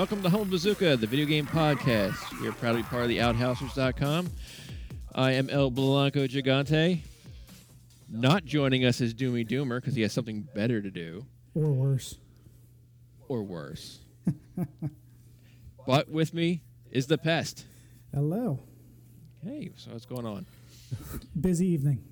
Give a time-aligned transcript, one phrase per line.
[0.00, 2.40] Welcome to Humble Bazooka, the video game podcast.
[2.40, 4.30] We are proud to be part of the Outhousers.com.
[5.14, 7.00] I am El Blanco Gigante.
[8.08, 12.16] Not joining us is Doomy Doomer because he has something better to do, Or worse.
[13.28, 13.98] or worse.
[15.86, 17.66] but with me is the pest.
[18.14, 18.58] Hello.
[19.44, 20.46] Hey, so what's going on?
[21.38, 22.02] Busy evening.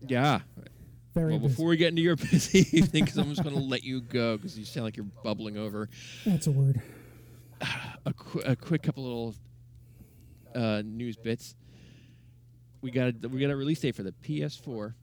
[0.00, 0.38] Yeah.
[1.12, 1.48] Very Well, busy.
[1.50, 4.38] before we get into your busy evening, because I'm just going to let you go
[4.38, 5.90] because you sound like you're bubbling over.
[6.24, 6.80] That's a word.
[8.06, 9.34] a, qu- a quick couple little
[10.54, 11.54] uh, news bits.
[12.80, 14.94] We got a, we got a release date for the PS4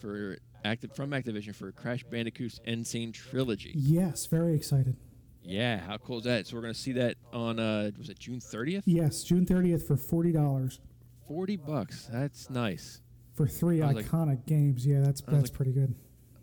[0.00, 2.84] for active from Activision for Crash Bandicoot's N.
[2.84, 3.72] Sane Trilogy.
[3.74, 4.96] Yes, very excited.
[5.42, 6.46] Yeah, how cool is that?
[6.46, 8.82] So we're gonna see that on uh, was it June 30th?
[8.84, 10.78] Yes, June 30th for $40
[11.26, 12.08] Forty bucks.
[12.12, 13.00] That's nice.
[13.34, 14.86] for three I was like- iconic games.
[14.86, 15.94] Yeah, that's that's like- pretty good.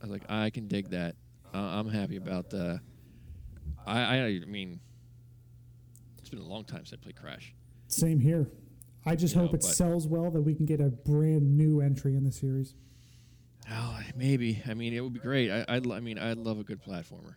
[0.01, 1.15] I was like, I can dig that.
[1.53, 2.53] Uh, I'm happy about.
[2.53, 2.77] Uh,
[3.85, 4.79] I I mean,
[6.31, 7.55] it's been a long time since I played Crash.
[7.87, 8.47] Same here.
[9.03, 11.81] I just You hope know, it sells well that we can get a brand new
[11.81, 12.75] entry in the series.
[13.71, 14.61] Oh, maybe.
[14.69, 15.49] I mean, it would be great.
[15.49, 17.33] I I, I mean, I love a good platformer.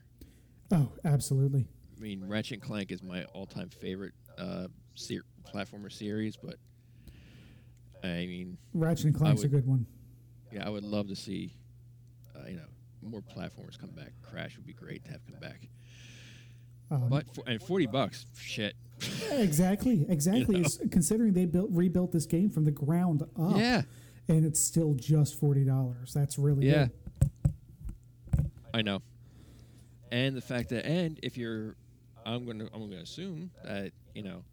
[0.70, 1.66] Oh, absolutely.
[1.96, 6.56] I mean, Ratchet and Clank is my all-time favorite uh, ser- platformer series, but
[8.04, 9.86] I mean, Ratchet and Clank's a good one.
[10.52, 11.54] yeah, I would love to see,
[12.36, 12.62] uh, you know,
[13.02, 14.12] more platformers come back.
[14.22, 15.68] Crash would be great to have come back,
[16.92, 18.74] Um, but for, and forty bucks, shit.
[19.32, 20.60] exactly, exactly.
[20.60, 20.68] know?
[20.90, 23.82] Considering they built rebuilt this game from the ground up, Yeah,
[24.28, 26.12] and it's still just forty dollars.
[26.12, 26.88] That's really yeah,
[27.22, 28.02] good.
[28.74, 29.00] I know.
[30.10, 31.74] And the fact that, and if you're,
[32.26, 34.44] I'm gonna, I'm gonna assume that you know,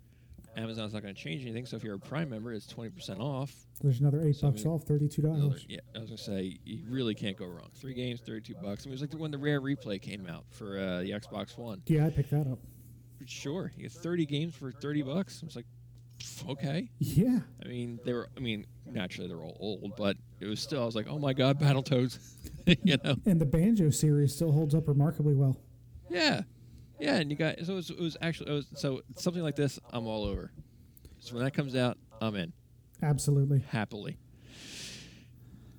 [0.59, 1.65] Amazon's not gonna change anything.
[1.65, 3.53] So if you're a Prime member, it's twenty percent off.
[3.81, 5.65] There's another eight So, bucks I mean, off, thirty-two Another- dollars.
[5.69, 7.69] Yeah, I was gonna say you really can't go wrong.
[7.75, 8.85] Three games, thirty-two bucks.
[8.85, 11.57] I mean, it was like when the Rare Replay came out for uh, the Xbox
[11.57, 11.81] One.
[11.87, 12.59] Yeah, I picked that up.
[13.25, 15.39] Sure, you get thirty games for thirty bucks.
[15.43, 15.65] I was like,
[16.49, 16.89] okay.
[16.99, 18.29] Yeah, I mean, they were.
[18.35, 20.81] I mean, naturally they're all old, but it was still.
[20.81, 22.17] I was like, oh my god, Battletoads.
[22.83, 23.15] you know?
[23.25, 25.57] and the Banjo series still holds up remarkably well.
[26.09, 26.41] Yeah,
[26.99, 27.15] yeah.
[27.15, 29.79] And you got so it was, it was actually it was, so something like this.
[29.91, 30.51] I'm all over.
[31.19, 32.53] So when that comes out, I'm in
[33.01, 33.63] Absolutely.
[33.67, 34.17] happily.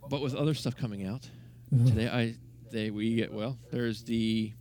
[0.09, 1.29] But with other stuff coming out,
[1.73, 1.87] Ugh.
[1.87, 2.35] today I
[2.71, 4.53] they we get well there's the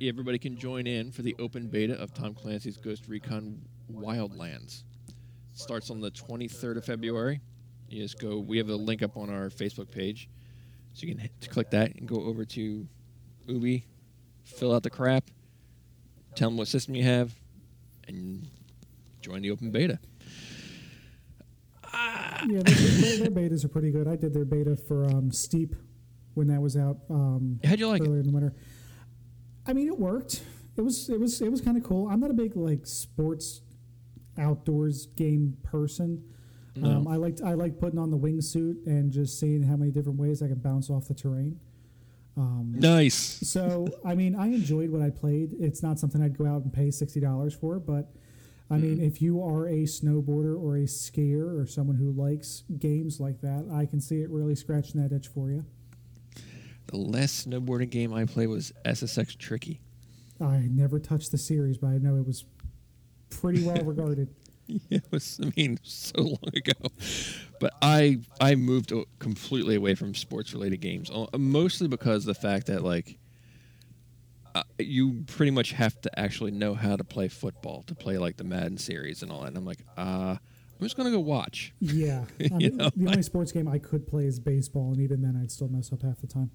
[0.00, 3.60] everybody can join in for the open beta of tom clancy's ghost recon
[3.92, 4.82] wildlands
[5.52, 7.40] starts on the 23rd of february
[7.88, 10.28] you just go we have a link up on our facebook page
[10.92, 12.86] so you can hit, click that and go over to
[13.46, 13.86] ubi
[14.44, 15.30] fill out the crap
[16.36, 17.32] tell them what system you have
[18.06, 18.46] and
[19.20, 19.98] join the open beta
[22.48, 24.06] Yeah, their, their, betas are pretty good.
[24.06, 25.74] I did their beta for um, Steep
[26.34, 28.54] when that was out um, how'd you like it earlier in the winter.
[29.66, 30.42] I mean, it worked.
[30.76, 32.08] It was it was it was kind of cool.
[32.08, 33.62] I'm not a big like sports
[34.38, 36.22] outdoors game person.
[36.76, 36.90] No.
[36.90, 40.18] Um, I liked I like putting on the wingsuit and just seeing how many different
[40.18, 41.58] ways I can bounce off the terrain.
[42.38, 45.54] Um, nice so I mean, I enjoyed what I played.
[45.58, 48.12] It's not something I'd go out and pay sixty dollars for, but
[48.70, 53.20] I mean, if you are a snowboarder or a skier or someone who likes games
[53.20, 55.64] like that, I can see it really scratching that itch for you.
[56.88, 59.80] the last snowboarding game i played was ssx tricky
[60.40, 62.44] I never touched the series, but I know it was
[63.30, 64.28] pretty well regarded.
[64.90, 66.72] it was i mean so long ago
[67.60, 72.66] but i i moved completely away from sports related games mostly because of the fact
[72.66, 73.18] that like
[74.54, 78.36] uh, you pretty much have to actually know how to play football to play like
[78.38, 81.72] the madden series and all that and i'm like uh i'm just gonna go watch
[81.80, 82.90] Yeah, I You mean, know?
[82.96, 85.92] the only sports game I could play is baseball, and even then, I'd still mess
[85.92, 86.50] up half the time.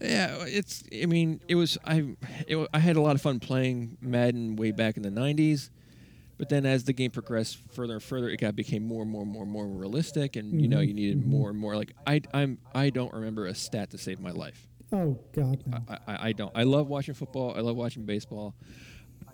[0.00, 2.16] yeah it's i mean it was i
[2.48, 5.70] it, i had a lot of fun playing madden way back in the 90s
[6.38, 9.22] but then as the game progressed further and further it got became more and more
[9.22, 11.26] and more and more realistic and you know Mhm, you needed mhm.
[11.26, 14.66] more and more like i i'm i don't remember a stat to save my life.
[14.92, 15.78] Oh God, no.
[15.88, 16.52] I, I, I don't.
[16.54, 17.54] I love watching football.
[17.56, 18.54] I love watching baseball.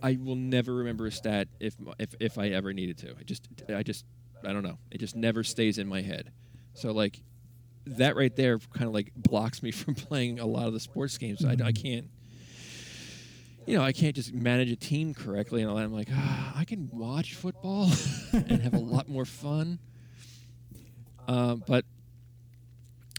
[0.02, 3.10] I will never remember a stat if if if i ever needed to.
[3.18, 4.04] I just i just
[4.44, 4.78] i don't know.
[4.90, 6.32] It just never stays in my head.
[6.74, 7.20] So like
[7.86, 11.18] that right there kind of like blocks me from playing a lot of the sports
[11.18, 11.44] games.
[11.44, 11.82] I, I Mhm.
[11.82, 12.10] can't
[13.70, 16.52] you know i can't just manage a team correctly and all that i'm like ah,
[16.56, 17.88] i can watch football
[18.32, 19.78] and have a lot more fun
[21.28, 21.84] um, but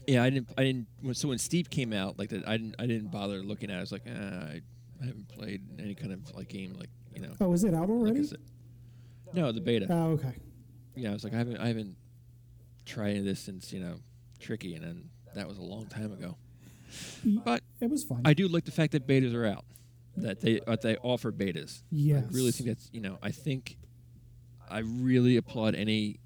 [0.06, 0.48] yeah, I didn't.
[0.58, 0.86] I didn't.
[1.00, 2.74] when- So when Steep came out, like that, I didn't.
[2.78, 3.76] I didn't bother looking at.
[3.76, 3.78] it.
[3.78, 4.10] I was like, ah,
[4.50, 4.60] I,
[5.00, 7.32] I haven't played any kind of like game, like you know.
[7.40, 8.28] Oh, is it out like I already?
[9.32, 9.86] no, the beta.
[9.88, 10.34] Oh, okay.
[10.96, 11.56] yeah, I was like, I haven't.
[11.58, 11.96] I haven't
[12.84, 13.94] tried this since you know,
[14.40, 16.36] tricky, and then that was a long time ago.
[17.24, 18.20] But It was fun.
[18.24, 19.64] I do like the fact that betas are out.
[20.16, 21.82] That they that they offer betas.
[21.90, 22.24] Yes.
[22.24, 23.76] I really think that's you know I think
[24.70, 26.20] I really applaud any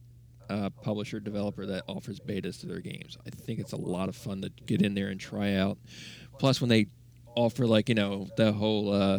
[0.48, 3.16] uh, publisher developer that offers betas to their games.
[3.26, 5.78] I think it's a lot of fun to get in there and try out.
[6.38, 6.86] Plus, when they
[7.36, 8.92] offer like you know the whole.
[8.92, 9.18] Uh,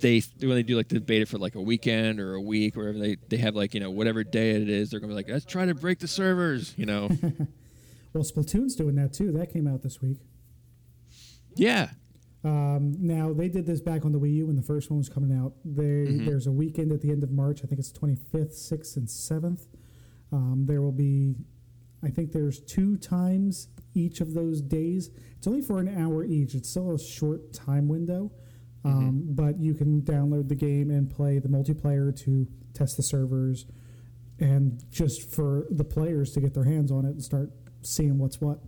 [0.00, 2.80] they when they do like the beta for like a weekend or a week or
[2.86, 5.28] whatever they, they have like you know whatever day it is they're gonna be like
[5.28, 7.10] let's try to break the servers you know
[8.14, 9.30] Well, Splatoon's doing that too.
[9.32, 10.20] That came out this week.
[11.54, 11.90] yeah
[12.44, 15.08] Um, now they did this back on the Wii U when the first one was
[15.08, 15.54] coming out.
[15.64, 16.26] They, Mhm.
[16.26, 17.64] There's a weekend at the end of March.
[17.64, 19.66] I think it's 25th, 6th, and 7th.
[20.30, 21.36] Um, there will be,
[22.02, 25.10] I think there's two times each of those days.
[25.38, 26.54] It's only for an hour each.
[26.54, 28.30] It's still a short time window,
[28.84, 33.64] um, but you can download the game and play the multiplayer to test the servers,
[34.38, 37.52] and just for the players to get their hands on it and start
[37.82, 38.60] seeing what's what.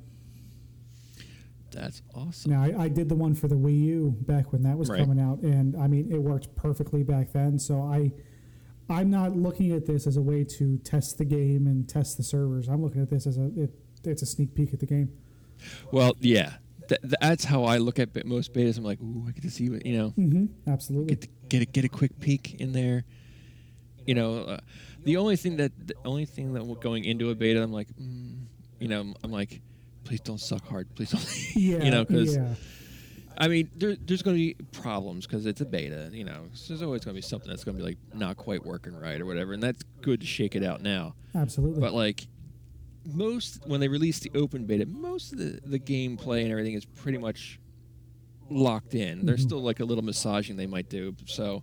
[1.77, 4.77] That's awesome Now, I, I did the one for the Wii U back when that
[4.77, 5.01] was Right.
[5.01, 7.59] coming out, and I mean, it worked perfectly back then.
[7.59, 8.13] So I,
[8.89, 12.23] I'm not looking at this as a way to test the game and test the
[12.23, 12.69] servers.
[12.69, 13.71] I'm looking at this as a it,
[14.05, 15.11] it's a sneak peek at the game.
[15.91, 16.55] well yeah
[16.89, 19.69] Th- that's how I look at most betas I'm like ooh I get to see
[19.71, 20.71] what you know Mm-hmm.
[20.71, 21.15] Absolutely.
[21.17, 23.05] get to, get a, get a quick peek in there.
[24.07, 24.59] You know, uh,
[25.03, 28.37] the only thing that the only thing that going into a beta, I'm like, mm,
[28.79, 29.61] you know, I'm like,
[30.07, 31.29] please don't suck hard, please don't.
[31.57, 31.85] yeah.
[31.85, 32.55] you know, because yeah.
[33.39, 36.09] I mean, there, there's going to be problems because it's a beta.
[36.13, 38.37] You know, so there's always going to be something that's going to be like not
[38.39, 41.15] quite working right or whatever, and that's good to shake it out now.
[41.35, 41.81] Absolutely.
[41.81, 42.27] But like
[43.05, 46.85] most when they release the open beta, most of the, the gameplay and everything is
[46.87, 47.61] pretty much
[48.49, 49.27] locked in.
[49.27, 49.49] There's Mhm.
[49.49, 51.15] still like a little massaging they might do.
[51.27, 51.63] So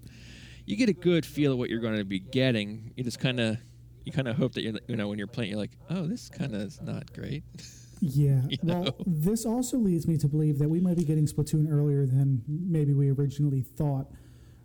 [0.66, 2.92] you get a good feel of what you're going to be getting.
[2.96, 3.58] You just kind of
[4.06, 6.30] you kind of hope that you're you know when you're playing you're like, "Oh, this
[6.30, 7.44] kind of is not great."
[8.04, 8.42] yeah.
[8.50, 8.92] you Well, know?
[9.06, 12.94] this also leads me to believe that we might be getting Splatoon earlier than maybe
[12.94, 14.12] we originally thought.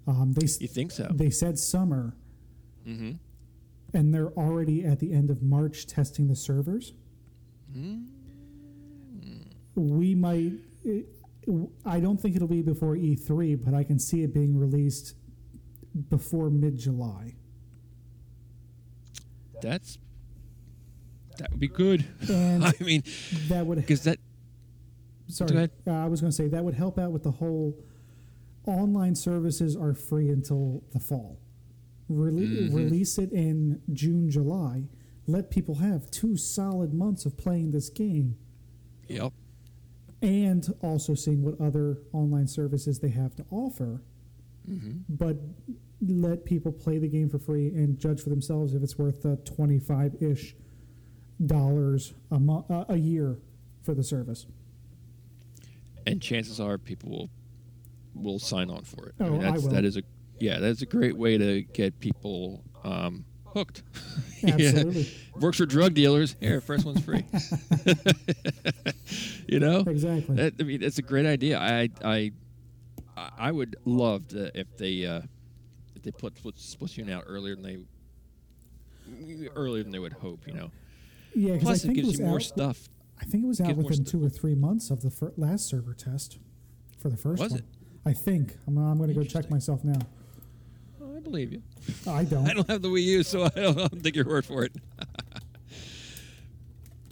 [0.06, 1.06] Um, they You think so?
[1.14, 2.16] they said summer,
[2.86, 3.18] Mhm.
[3.94, 6.94] and they're already at the end of March testing the servers.
[7.76, 8.06] Mm.
[9.76, 10.52] we might
[10.84, 11.06] it,
[11.84, 15.14] i don't think it'll be before e3 but i can see it being released
[16.08, 17.36] before mid-july
[19.60, 19.98] That's
[21.38, 22.04] that would be good.
[22.28, 23.02] and I mean,
[23.48, 24.18] that would because that
[25.28, 27.76] sorry uh, i was going to say that would help out with the whole
[28.66, 31.38] online services are free until the fall
[32.10, 32.74] Rele- Mhm.
[32.74, 34.84] release it in june july
[35.26, 38.36] let people have two solid months of playing this game
[39.06, 39.34] yep.
[40.22, 44.02] and also seeing what other online services they have to offer
[44.66, 45.36] hmm but
[46.00, 49.36] let people play the game for free and judge for themselves if it's worth uh,
[49.44, 50.54] 25-ish
[51.44, 53.38] dollars a, mo- uh, a year
[53.82, 54.46] for the service
[56.08, 57.30] and chances are people will
[58.14, 59.14] will sign on for it.
[59.20, 59.70] Oh, I that's, will.
[59.70, 60.02] That is a
[60.40, 63.82] yeah, that's a great way to get people um, hooked.
[64.40, 64.54] Yeah.
[64.54, 65.08] absolutely
[65.40, 66.36] Works for drug dealers.
[66.38, 67.24] Here, first one's free.
[69.48, 71.58] you know, exactly that, I mean, it's a great idea.
[71.58, 72.30] I I
[73.36, 75.22] I would love to if they uh,
[75.96, 80.46] if they put Spl- Splatoon out earlier than they earlier than they would hope.
[80.46, 80.70] You know,
[81.34, 82.88] yeah because I it think it gives was you more out, stuff.
[83.20, 85.94] I think it was out within two or three months of the fir- last server
[85.94, 86.38] test
[86.98, 87.64] for the first Was one it?
[88.06, 89.98] I think I'm, I'm going to go check myself now
[91.02, 91.62] Oh, I believe you.
[92.06, 94.24] I don't I don't have the Wii U, so I don't, I don't take your
[94.26, 94.72] word for it.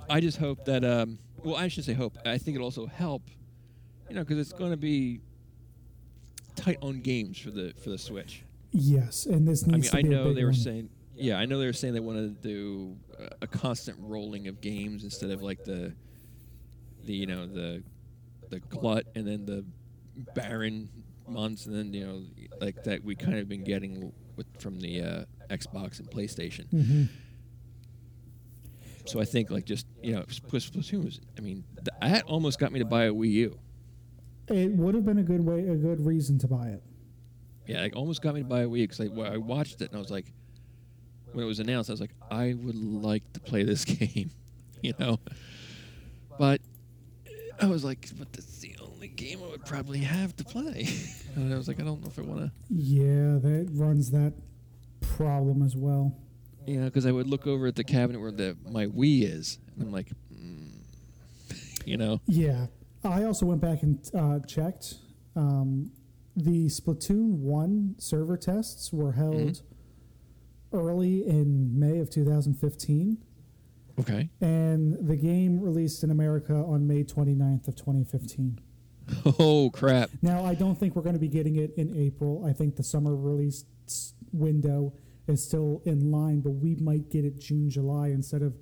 [0.08, 2.16] I just hope that, um, well, I should say hope.
[2.24, 3.22] I think it'll also help,
[4.08, 5.20] you know, because it's going to be
[6.54, 8.42] tight on games for the for the Switch.
[8.72, 10.58] yes and this I mean, needs to I be a know big they were one.
[10.58, 12.96] saying, yeah, I know they were saying they wanted to do
[13.40, 15.94] a, constant rolling of games instead of like the,
[17.04, 17.82] the you know the,
[18.50, 19.64] the glut and then the
[20.34, 20.88] barren
[21.28, 22.22] months and then you know
[22.60, 26.66] like that we kind of been getting with from the uh, Xbox and PlayStation.
[26.72, 27.08] Mhm.
[29.06, 31.20] So I think like just you know Spl- Splatoon was.
[31.38, 31.64] I mean
[32.00, 33.58] that almost got me to buy a Wii U.
[34.48, 36.82] it would have been a good way a good reason to buy it
[37.66, 39.04] Yeah, it almost got me to buy a Wii because I,
[39.34, 40.32] I watched it and I was like,
[41.36, 44.30] when it was announced, I was like, I would like to play this game,
[44.80, 45.20] you know.
[46.38, 46.62] But
[47.60, 50.88] I was like, but that's the only game I would probably have to play.
[51.36, 54.32] and I was like, I don't know if I want to, yeah that runs that
[55.00, 56.16] problem as well
[56.66, 59.84] Yeah, because I would look over at the cabinet where the my Wii is, and
[59.84, 60.70] I'm like, mm,
[61.84, 62.66] you know, Yeah,
[63.04, 64.94] I also went back and uh, checked.
[65.36, 65.90] Um,
[66.34, 69.60] the Splatoon one server tests were held
[70.72, 73.18] early in May of 2015,
[74.00, 78.60] okay, and the game released in America on May 29th of 2015.
[79.38, 80.10] Oh crap!
[80.22, 82.44] Now, I don't think we're going to be getting it in April.
[82.44, 83.64] I think the summer release
[84.32, 84.92] window
[85.28, 88.54] is still in line, but we might get it June, July instead of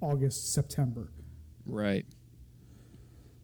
[0.00, 1.10] August, September.
[1.66, 2.06] Right.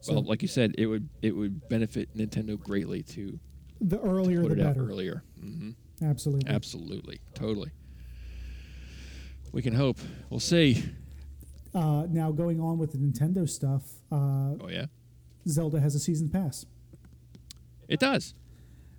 [0.00, 3.38] So well, like you said, it would it would benefit Nintendo greatly to
[3.80, 4.88] the earlier put the it out better.
[4.88, 5.22] earlier.
[5.40, 5.70] hmm
[6.04, 6.50] Absolutely.
[6.50, 7.70] Absolutely, totally.
[9.52, 9.98] We can hope.
[10.30, 10.84] We'll see.
[11.74, 13.82] Uh, now, going on with the Nintendo stuff,
[14.12, 14.86] uh, Oh yeah,
[15.48, 16.66] Zelda has a season pass.
[17.88, 18.34] it does.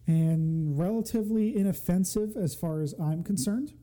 [0.07, 3.73] and relatively inoffensive as far as I'm concerned.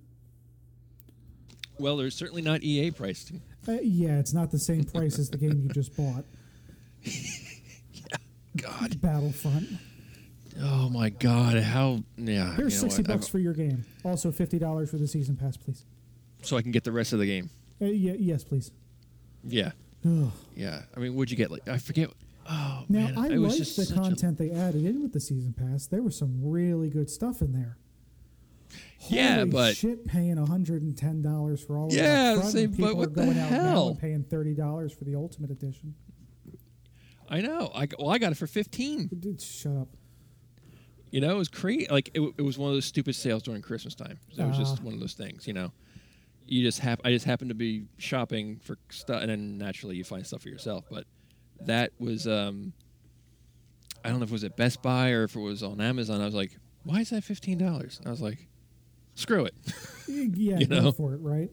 [1.79, 3.33] Well, there's certainly not EA priced.
[3.67, 6.25] Uh, yeah, it's not the same price as the game you just bought,
[7.03, 8.17] yeah.
[8.57, 9.01] God.
[9.01, 9.69] Battlefront.
[10.61, 11.57] Oh my God.
[11.59, 12.03] How?
[12.17, 12.55] Yeah.
[12.55, 13.85] Here's you know sixty what, bucks I've- for your game.
[14.05, 15.85] Also fifty dollars for the season pass, please.
[16.43, 17.51] so I can get the rest of the game.
[17.81, 18.71] Uh, yeah, yes, please.
[19.45, 19.73] Yeah.
[20.05, 20.31] Ugh.
[20.57, 20.83] Yeah.
[20.97, 21.51] I mean, what'd you get?
[21.51, 22.11] Like, I forget.
[22.49, 25.53] Oh Now man, I liked the such a- content they added in with the season
[25.53, 25.87] pass.
[25.87, 27.79] There was some really good stuff in there.
[29.09, 32.45] Yeah, but- shit, paying hundred and ten dollars for all of Yeah, that.
[32.47, 33.89] say, but people what are the going out now hell?
[33.91, 35.95] and paying thirty dollars for the Ultimate Edition.
[37.29, 37.71] I know.
[37.75, 39.09] I well, I got it for fifteen.
[39.09, 39.89] Dude, shut up.
[41.13, 41.87] You know, it was crazy.
[41.89, 44.19] Like it, it was one of those stupid sales during Christmas time.
[44.33, 44.83] So it was just Ah.
[44.85, 45.47] one of those things.
[45.47, 45.71] You know,
[46.47, 50.03] you just have I just happened to be shopping for stuff, and then naturally you
[50.05, 50.85] find stuff for yourself.
[50.91, 51.05] But
[51.67, 52.73] that was, um,
[54.05, 56.21] I don't know if it was at Best Buy or if it was on Amazon.
[56.21, 58.01] I was like, why is that fifteen dollars?
[58.07, 58.49] I was like,
[59.15, 59.55] screw it,
[60.09, 60.93] Yeah, You go know?
[60.93, 61.51] for it, right?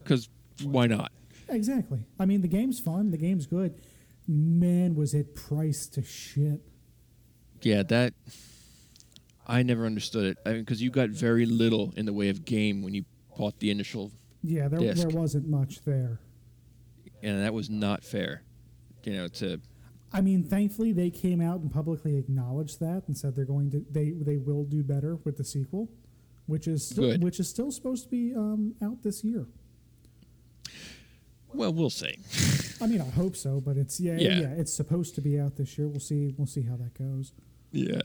[0.00, 0.28] because
[0.64, 1.12] why not?
[1.48, 2.00] Exactly.
[2.18, 3.10] I mean, the game's fun.
[3.10, 3.80] The game's good.
[4.26, 6.60] Man, was it priced to shit.
[7.62, 8.14] Yeah, that
[9.46, 10.38] I never understood it.
[10.46, 13.04] I mean, because you got very little in the way of game when you
[13.36, 14.12] bought the initial,
[14.42, 15.06] Yeah, there, Disc.
[15.08, 16.20] there wasn't much there.
[17.22, 18.42] and that was not fair.
[19.04, 19.60] You know, to
[20.12, 23.84] I mean, thankfully they came out and publicly acknowledged that and said they're going to
[23.90, 25.88] they they will do better with the sequel,
[26.46, 27.22] which is still, Good.
[27.22, 29.46] which is still supposed to be um, out this year.
[31.54, 32.18] well, we'll see.
[32.80, 34.40] I mean, I hope so, but it's yeah, Yeah.
[34.40, 35.88] yeah, it's supposed to be out this year.
[35.88, 36.34] We'll see.
[36.36, 37.32] We'll see how that goes.
[37.72, 38.00] Yeah,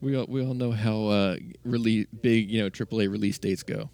[0.00, 3.90] we all we all know how uh, release big you know AAA release dates go.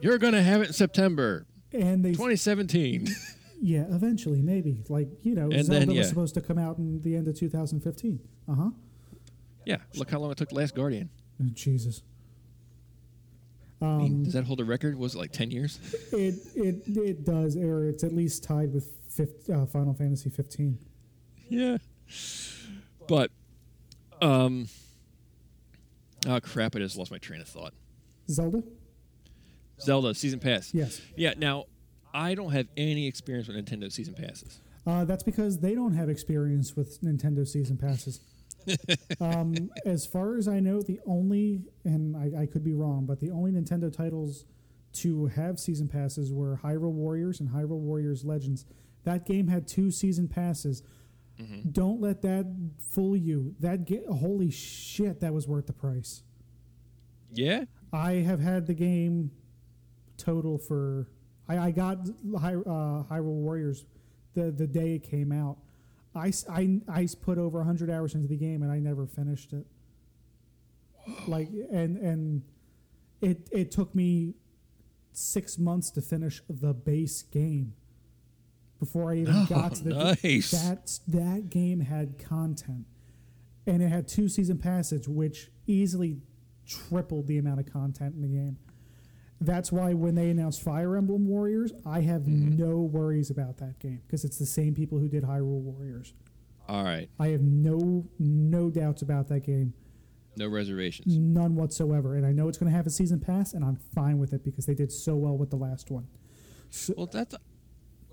[0.00, 3.08] You're gonna have it in September And they 2017.
[3.60, 5.98] yeah, eventually maybe like you know And Zelda then, yeah.
[5.98, 8.18] was supposed to come out in the end of 2015.
[8.48, 8.70] Uh huh.
[9.66, 11.10] yeah, look how long it took Last Guardian.
[11.54, 12.02] Jesus.
[13.82, 14.96] I mean, Um, does that hold a record?
[14.98, 15.78] Was it like 10 years?
[16.12, 20.78] It it it does, or it's at least tied with fifth, uh, Final Fantasy 15.
[21.48, 21.76] yeah,
[23.08, 23.30] but
[24.22, 24.68] um,
[26.26, 26.76] oh crap!
[26.76, 27.74] I just lost my train of thought.
[28.28, 28.62] Zelda?
[29.80, 30.72] Zelda season pass.
[30.74, 31.00] Yes.
[31.16, 31.34] Yeah.
[31.36, 31.64] Now,
[32.12, 34.60] I don't have any experience with Nintendo season passes.
[34.86, 38.20] Uh, that's because they don't have experience with Nintendo season passes.
[39.20, 43.20] um, as far as I know, the only, and I, I could be wrong, but
[43.20, 44.44] the only Nintendo titles
[44.94, 48.64] to have season passes were Hyrule Warriors and Hyrule Warriors Legends.
[49.04, 50.82] That game had two season passes.
[51.72, 52.46] Don't let that
[52.90, 53.54] fool you.
[53.60, 56.22] That holy shit, that was worth the price.
[57.32, 57.64] Yeah.
[57.92, 59.30] I have had the game
[60.16, 61.08] total for.
[61.48, 61.98] I, I got
[62.38, 63.86] Hy, uh, Hyrule Warriors
[64.34, 65.56] the the day it came out.
[66.14, 69.64] I, I, I put over 100 hours into the game and I never finished it.
[71.26, 72.42] Like and and
[73.20, 74.34] it it took me
[75.12, 77.74] six months to finish the base game
[78.80, 80.50] before I even Oh, got to the nice.
[80.50, 82.86] that that game had content
[83.66, 86.22] and it had two season passes which easily
[86.66, 88.56] tripled the amount of content in the game
[89.40, 92.56] that's why when they announced fire emblem warriors i have Mm-hmm.
[92.58, 96.14] no worries about that game because it's the same people who did hyrule warriors
[96.68, 97.08] All right.
[97.18, 99.74] i have no no doubts about that game
[100.36, 101.16] No reservations.
[101.18, 104.18] none whatsoever and i know it's going to have a season pass and i'm fine
[104.18, 106.06] with it because they did so well with the last one
[106.72, 107.34] so, Well, that's.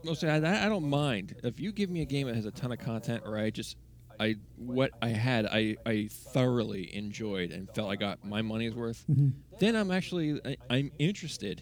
[0.07, 2.51] Well, see, I, I don't mind if you give me a game that has a
[2.51, 3.75] ton of content, or I just,
[4.19, 9.03] I what I had, I I thoroughly enjoyed and felt I got my money's worth.
[9.11, 9.33] Mhm.
[9.59, 11.61] Then I'm actually I, I'm interested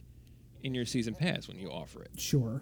[0.63, 2.11] in your season pass when you offer it.
[2.19, 2.61] sure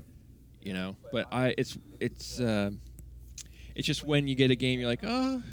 [0.61, 2.71] You know, but I it's it's uh,
[3.75, 5.43] it's just when you get a game, you're like, oh,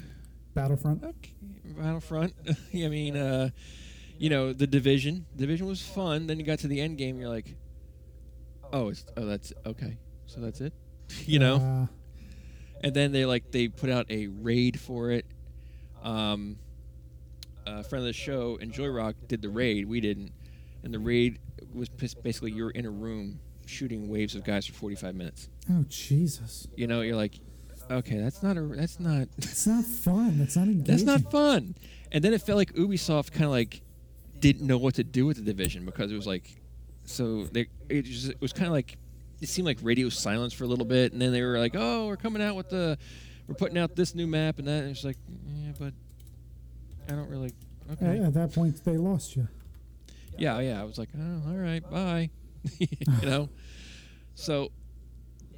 [0.53, 1.33] battlefront okay,
[1.77, 2.33] Battlefront.
[2.73, 3.49] I mean, uh,
[4.17, 5.25] you know, the division.
[5.35, 6.27] Division was fun.
[6.27, 7.55] Then you got to the end game, you're like,
[8.71, 9.97] oh, it's oh that's okay.
[10.33, 10.73] So that's it.
[11.25, 11.55] you know.
[11.57, 11.87] Uh,
[12.83, 15.25] and then they like they put out a raid for it.
[16.03, 16.57] Um,
[17.67, 19.87] a friend of the show, Enjoy Rock, did the raid.
[19.87, 20.31] We didn't,
[20.83, 21.39] and the raid
[21.73, 25.47] was basically you're in a room shooting waves of guys for 45 minutes.
[25.71, 27.35] oh jesus You know, you're like,
[27.89, 30.39] okay, that's not a that's not That's not fun.
[30.39, 30.83] That's not engaging.
[30.85, 31.75] that's not fun.
[32.11, 33.81] And then it felt like Ubisoft kind of like
[34.39, 36.61] didn't know what to do with the division because it was like
[37.05, 38.97] so they it, just, it was kind of like
[39.41, 42.07] it seemed like radio silence for a little bit, and then they were like, oh,
[42.07, 42.97] we're coming out with the
[43.47, 44.83] we're putting out this new map and that.
[44.83, 45.93] And it's like, yeah, but
[47.09, 47.51] I don't really.
[47.93, 48.19] Okay.
[48.19, 49.47] at that point, they lost you.
[50.37, 50.79] Yeah, yeah.
[50.79, 52.29] I was like, oh, all right, bye.
[52.79, 52.87] you
[53.23, 53.49] know.
[54.35, 54.71] So,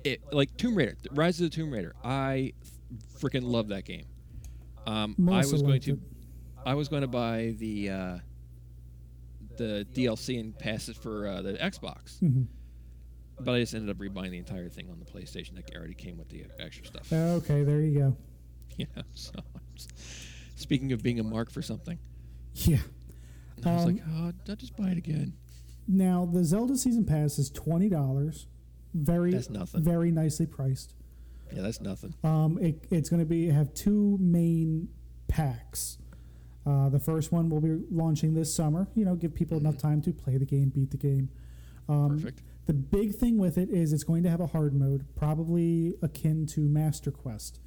[0.03, 1.93] it like Tomb Raider, Rise of the Tomb Raider.
[2.03, 2.53] I
[3.19, 4.05] freaking love that game.
[4.87, 5.99] Um, I was going to.
[6.65, 8.17] I was going to buy the uh,
[9.57, 12.47] the DLC and pass it for uh, the Xbox, Mhm.
[13.39, 16.17] But I just ended up rebuying the entire thing on the PlayStation that already came
[16.17, 17.11] with the extra stuff.
[17.11, 18.17] Okay, there you go.
[18.77, 18.85] Yeah.
[19.13, 19.33] so
[20.55, 21.99] speaking of being a mark for something,
[22.55, 22.79] Yeah.
[23.65, 25.33] I was Um, like, oh, I'll just buy it again.
[25.87, 28.47] Now the Zelda season pass is twenty dollars.
[28.95, 29.83] Very, That's nothing.
[29.83, 30.95] very nicely priced.
[31.53, 32.13] Yeah, that's nothing.
[32.23, 34.87] Um, it, it's going to be have two main
[35.27, 35.97] packs.
[36.65, 38.87] Uh, the first one will be launching this summer.
[38.95, 41.29] You know, give people enough time to play the game, beat the game.
[41.89, 42.41] Um, Perfect.
[42.65, 46.45] The big thing with it is it's going to have a hard mode, probably akin
[46.47, 47.59] to Master Quest.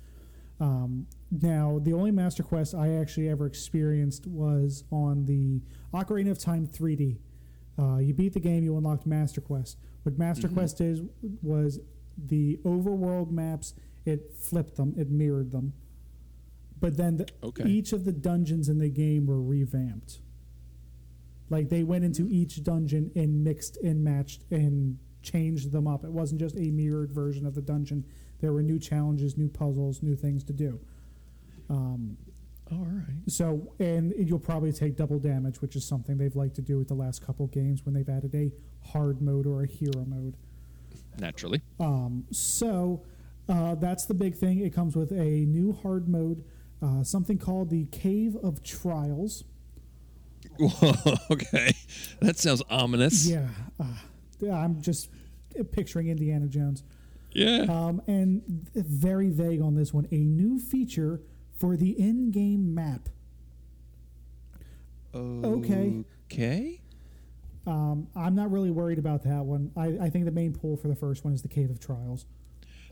[0.59, 5.61] Um, now, the only Master Quest I actually ever experienced was on the
[5.93, 7.19] Ocarina of Time 3D.
[7.79, 9.77] Uh, you beat the game, you unlocked Master Quest.
[10.05, 11.03] What Master Quest is
[11.43, 11.81] was
[12.17, 13.75] the overworld maps.
[14.07, 15.75] It flipped them, it mirrored them,
[16.81, 17.69] but then the, Okay.
[17.69, 20.21] each of the dungeons in the game were revamped.
[21.49, 26.05] Like they went into each dungeon and mixed and matched and changed them up.
[26.05, 28.05] It wasn't just a mirrored version of the dungeon.
[28.41, 30.81] There were new challenges, new puzzles, new things to do.
[31.69, 32.17] Um,
[32.71, 33.17] All right.
[33.29, 36.89] so, and you'll probably take double damage, which is something they've liked to do with
[36.89, 38.53] the last couple games when they've added a
[38.93, 40.37] hard mode or a hero mode.
[41.19, 41.63] Naturally.
[41.81, 43.03] Um, so
[43.49, 44.61] uh, that's the big thing.
[44.61, 46.45] It comes with a new hard mode,
[46.83, 49.45] uh, something called the Cave of Trials.
[51.31, 51.73] okay.
[52.21, 53.27] That sounds ominous.
[53.27, 53.49] Yeah,
[53.81, 55.11] uh, I'm just
[55.73, 56.83] picturing Indiana Jones.
[57.33, 57.67] Yeah.
[57.69, 58.43] Um, and
[58.75, 60.09] very vague on this one.
[60.11, 61.21] A new feature
[61.59, 63.09] for the in-game map.
[65.15, 66.05] okay.
[66.33, 66.81] Okay.
[67.67, 69.73] Um, I'm not really worried about that one.
[69.77, 72.27] I, I think the main pull for the first one is the Cave of Trials.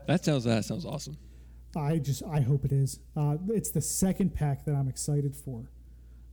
[0.07, 1.17] That sounds that sounds awesome.
[1.75, 2.99] I just I hope it is.
[3.15, 5.69] Uh, it's the second pack that I'm excited for,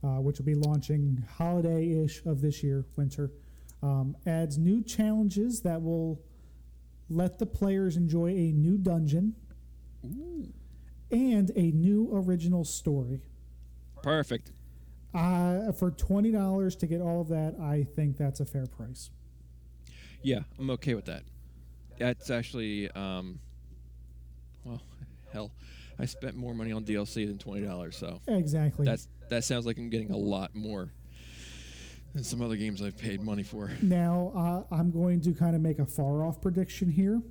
[0.03, 3.31] uh, which will be launching holiday-ish of this year, winter.
[3.81, 6.21] Um, adds new challenges that will
[7.09, 9.35] let the players enjoy a new dungeon
[11.11, 13.21] and a new original story.
[14.01, 14.51] Perfect.
[15.13, 19.11] Uh, for twenty dollars to get all of that, I think that's a fair price.
[20.23, 21.23] Yeah, I'm okay with that.
[21.99, 23.39] That's actually um
[24.63, 24.81] well,
[25.31, 25.51] hell.
[25.99, 28.85] I spent more money on DLC than twenty dollars, so Exactly.
[28.85, 30.91] that's that sounds like I'm getting a lot more
[32.13, 33.71] than some other games I've paid money for.
[33.81, 37.21] now uh, I'm going to kind of make a far off prediction here.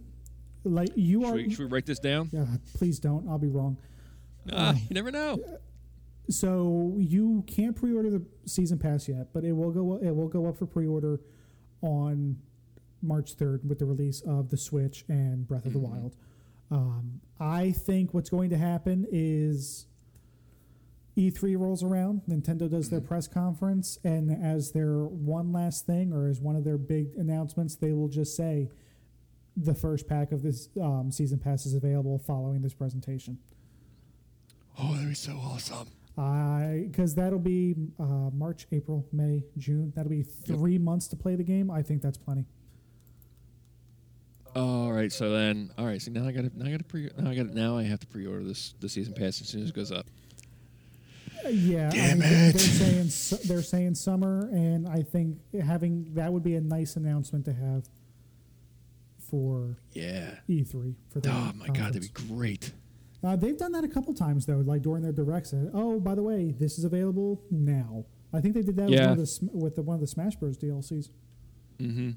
[0.64, 1.34] Like you Should are.
[1.34, 2.30] we, should we write this down?
[2.32, 3.28] Yeah, please don't.
[3.28, 3.76] I'll be wrong.
[4.52, 5.38] Ah, you never know.
[6.30, 9.98] So you can't pre-order the season pass yet, but it will go.
[10.02, 11.20] It will go up for pre-order
[11.80, 12.38] on
[13.02, 16.16] March third with the release of the Switch and Breath of the Wild.
[16.70, 19.86] Um, I think what's going to happen is
[21.16, 26.28] E3 rolls around, Nintendo does their press conference, and as their one last thing or
[26.28, 28.68] as one of their big announcements, they will just say
[29.56, 33.38] the first pack of this um, season pass is available following this presentation.
[34.78, 35.88] Oh, that'd be so awesome.
[36.16, 39.92] I because that'll be uh, March, April, May, June.
[39.94, 41.70] That'll be three months to play the game.
[41.70, 42.46] I think that's plenty.
[44.54, 46.84] All right, so then, all right, so now I got to, now I got to
[46.84, 49.48] pre, now I got to, now I have to pre-order this the season pass as
[49.48, 50.06] soon as it goes up.
[51.50, 52.52] Yeah, Damn I mean, it.
[52.52, 57.44] They're saying they're saying summer, and I think having that would be a nice announcement
[57.46, 57.88] to have
[59.30, 60.36] for Yeah.
[60.48, 61.30] E3 for the.
[61.30, 62.72] Oh my god, that'd be great.
[63.24, 65.50] Uh, they've done that a couple times though, like during their directs.
[65.50, 68.04] Said, oh, by the way, this is available now.
[68.32, 70.36] I think they did that with, one of the, with the one of the Smash
[70.36, 71.10] Bros DLCs.
[71.78, 72.10] Mm-hmm.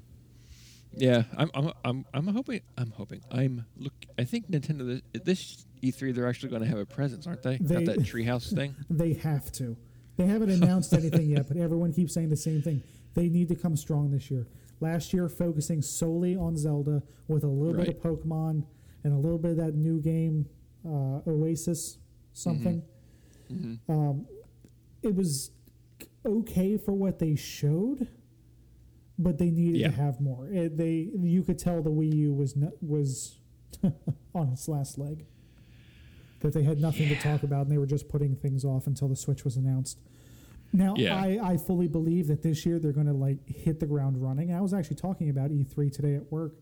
[0.96, 3.92] Yeah, I'm, I'm, I'm, I'm hoping, I'm hoping, I'm look.
[4.18, 7.58] I think Nintendo this, this E3 they're actually going to have a presence, aren't they?
[7.58, 8.74] They- Not that treehouse thing.
[8.90, 9.76] They have to.
[10.16, 12.82] They haven't announced anything yet, but everyone keeps saying the same thing.
[13.14, 14.46] They need to come strong this year.
[14.80, 18.64] Last year, focusing solely on Zelda with a little bit of Pokemon
[19.04, 20.46] and a little bit of that new game,
[20.86, 21.98] uh, Oasis
[22.32, 22.82] something.
[23.52, 23.92] Mm-hmm.
[23.92, 24.26] Um,
[25.02, 25.50] it was
[26.24, 28.08] okay for what they showed,
[29.18, 29.88] but they needed Yeah.
[29.88, 30.48] to have more.
[30.48, 33.38] It, they you could tell the Wii U was not, was
[34.34, 35.24] on its last leg.
[36.40, 39.08] that they had nothing to talk about and they were just putting things off until
[39.08, 39.98] the Switch was announced.
[40.72, 41.16] Now, Yeah.
[41.16, 44.52] I, I fully believe that this year they're going to like hit the ground running.
[44.52, 46.54] I was actually talking about E3 today at work.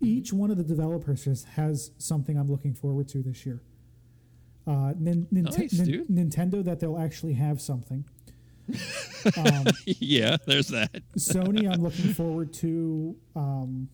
[0.00, 3.62] Each one of the developers has, has something I'm looking forward to this year.
[4.66, 6.06] Uh, nin, Ninte- Nice, nin-.
[6.06, 8.04] Nintendo that they'll actually have something.
[9.36, 11.02] Um, yeah, there's that.
[11.16, 13.88] Sony, I'm looking forward to um,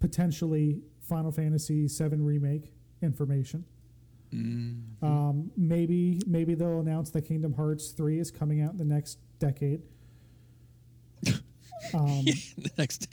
[0.00, 3.64] potentially Final Fantasy VII remake information.
[4.32, 5.04] Mm-hmm.
[5.04, 9.18] Um, maybe maybe they'll announce that Kingdom Hearts three is coming out in the next
[9.38, 9.82] decade.
[11.94, 12.24] Um,
[12.78, 13.08] Next.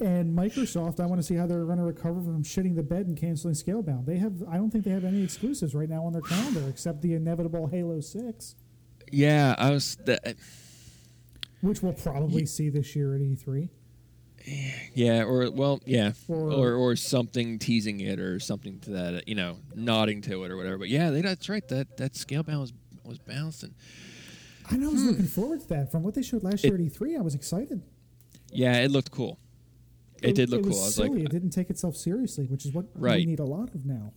[0.00, 3.06] And Microsoft, I want to see how they're going to recover from shitting the bed
[3.06, 4.04] and canceling Scalebound.
[4.06, 7.00] They have, I don't think they have any exclusives right now on their calendar except
[7.02, 8.54] the inevitable Halo Six,
[9.10, 9.96] Yeah, I was.
[10.04, 10.36] That,
[11.62, 13.68] which we'll probably see this year at E E3.
[14.94, 19.34] yeah, or well, yeah, Or- or, or something teasing it or something to that, you
[19.34, 20.78] know, nodding to it or whatever.
[20.78, 21.66] But yeah, they, that's right.
[21.68, 22.72] That that Scalebound was
[23.04, 23.74] was bouncing.
[24.70, 25.08] And I was Hmm.
[25.08, 25.90] looking forward to that.
[25.92, 27.82] From what they showed last year at E3, I was excited.
[28.52, 29.38] Yeah, it looked cool.
[30.22, 30.72] It, did look it cool.
[30.80, 31.08] I was silly.
[31.10, 33.18] like, it uh, didn't take itself seriously, which is what Right.
[33.18, 34.12] we need a lot of now.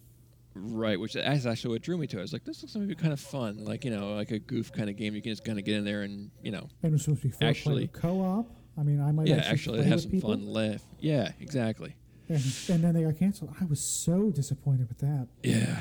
[0.56, 2.18] right, which that's actually what drew me to.
[2.18, 2.20] it.
[2.20, 4.72] I was like, this looks maybe kind of fun, like you know, like a goof
[4.72, 5.14] kind of game.
[5.16, 7.22] You can just kind of get in there and you know, And it was supposed
[7.24, 8.56] to be Actually- co-op.
[8.78, 10.30] I mean, I might yeah, actually, actually have some people.
[10.30, 10.82] fun laugh.
[11.00, 11.96] Yeah, exactly.
[12.30, 12.38] And,
[12.70, 13.54] and then they got canceled.
[13.60, 15.28] I was so disappointed with that.
[15.44, 15.78] Yeah.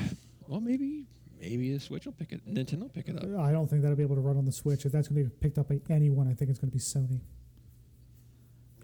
[0.47, 1.05] Well, maybe
[1.39, 2.45] maybe the Switch will pick it.
[2.45, 3.23] Nintendo will pick it up.
[3.39, 4.85] I don't think that'll be able to run on the Switch.
[4.85, 6.81] If that's going to be picked up by anyone, I think it's going to be
[6.81, 7.21] Sony.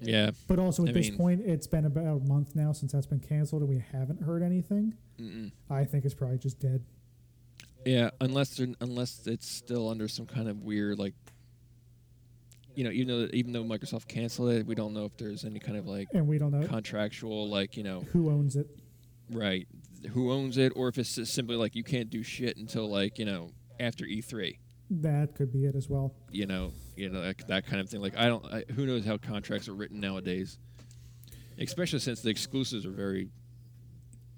[0.01, 0.31] Yeah.
[0.47, 3.05] But also at I this mean- point, it's been about a month now since that's
[3.08, 4.93] been canceled, and we haven't heard anything.
[5.19, 5.51] Mm-mm.
[5.69, 6.84] I think it's probably just dead.
[7.86, 11.13] Yeah, unless unless it's still under some kind of weird like,
[12.73, 15.60] you know, even though even though Microsoft canceled it, we don't know if there's any
[15.60, 18.67] kind of like And we don't know contractual like you know who owns it.
[19.31, 19.67] right
[20.12, 23.17] who owns it or if it's just simply like you can't do shit until like
[23.19, 24.58] you know after E3.
[24.89, 26.13] That could be it as well.
[26.32, 28.02] You know, you know that, that kind of thing.
[28.02, 30.60] Like I don't, I, who knows how contracts are written nowadays,
[31.60, 33.30] especially since the exclusives are very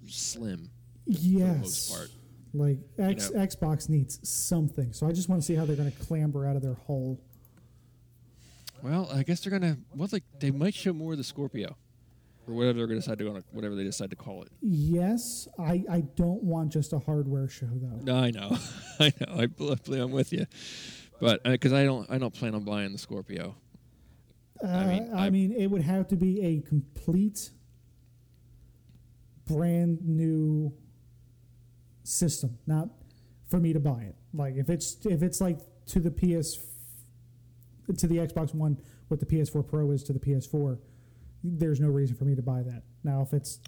[0.08, 0.70] slim
[1.06, 1.30] Yes.
[1.38, 2.10] for the most part.
[2.54, 3.40] Like X, know.
[3.40, 6.56] Xbox needs something, so I just want to see how they're going to clamber out
[6.56, 7.20] of their hole.
[8.82, 9.78] Well, I guess they're gonna.
[9.96, 11.76] Well, like they might show more of the Scorpio,
[12.48, 14.50] or whatever they're gonna decide to go on, whatever they decide to call it.
[14.62, 18.00] Yes, I, I don't want just a hardware show though.
[18.04, 18.58] No, I know,
[19.00, 19.40] I know.
[19.42, 20.46] I believe I'm with you,
[21.20, 23.56] but because I don't, I don't plan on buying the Scorpio.
[24.64, 27.52] Uh, I mean, I I- mean, it would have to be a complete,
[29.46, 30.74] brand new
[32.04, 32.90] system, not
[33.50, 34.16] for me to buy it.
[34.34, 36.60] Like if it's if it's like to the PS,
[37.98, 40.80] to the Xbox One, what the PS4 Pro is to the PS4,
[41.44, 42.84] there's no reason for me to buy that.
[43.04, 43.60] Now, if it's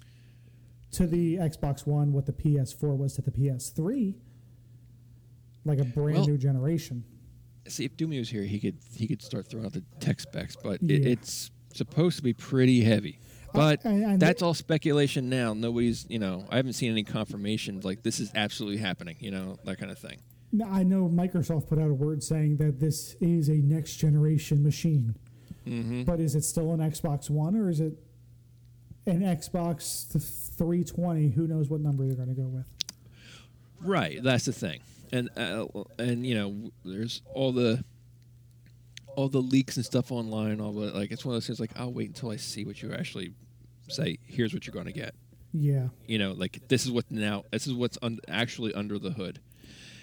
[0.92, 4.14] to the Xbox One, what the PS4 was to the PS3,
[5.64, 7.04] like a brand Well- new generation.
[7.68, 10.56] See, if Doomy was here, he could he could start throwing out the tech specs,
[10.60, 10.96] but Yeah.
[10.96, 13.18] it, it's supposed to be pretty heavy.
[13.52, 15.54] But that's all speculation now.
[15.54, 19.16] Nobody's, you know, I haven't seen any confirmations like this is absolutely happening.
[19.20, 20.18] You know, that kind of thing.
[20.66, 25.16] I know Microsoft put out a word saying that this is a next generation machine,
[25.66, 26.04] Mm-hmm.
[26.04, 27.92] but is it still an Xbox One or is it
[29.06, 30.06] an Xbox
[30.56, 31.28] 320?
[31.30, 32.66] Who knows what number they're going to go with?
[33.82, 34.80] Right, that's the thing,
[35.12, 35.66] and uh,
[35.98, 37.82] and you know, there's all the
[39.16, 40.60] all the leaks and stuff online.
[40.60, 41.60] All the like, it's one of those things.
[41.60, 43.32] Like, I'll wait until I see what you actually
[43.88, 44.18] say.
[44.26, 45.14] Here's what you're going to get.
[45.52, 47.44] Yeah, You know, like this is what now.
[47.50, 49.40] This is what's un- actually under the hood.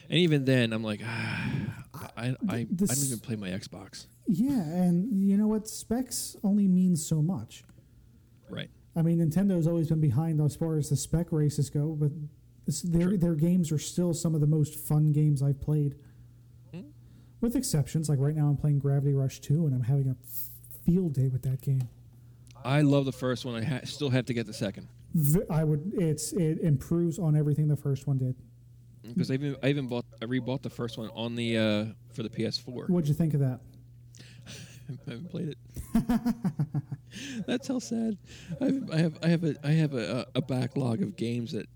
[0.10, 1.52] And even then, I'm like, ah,
[2.18, 4.08] I I, I, I don't even play my Xbox.
[4.28, 5.68] Yeah, and you know what?
[5.68, 7.64] Specs only means so much.
[8.50, 8.70] Right.
[8.96, 12.12] I mean, Nintendo's always been behind as far as the spec races go, but
[12.66, 13.18] this, their True.
[13.18, 15.96] their games are still some of the most fun games I've played.
[16.74, 16.82] Hmm.
[17.42, 20.16] With exceptions, like right now I'm playing Gravity Rush 2 and I'm having a
[20.86, 21.88] field day with that game.
[22.66, 23.56] I love the first one.
[23.56, 24.88] I ha- still have to get the second
[25.50, 25.92] I would.
[25.96, 28.36] It's it improves on everything the first one did.
[29.04, 32.24] because I even I even bought I rebought the first one on the uh, for
[32.24, 32.90] the PS4.
[32.90, 33.60] What'd you think of that?
[35.08, 35.58] I haven't played it.
[37.48, 38.18] That's how sad.
[38.62, 41.68] I've, I have I have a I have a, a backlog of games that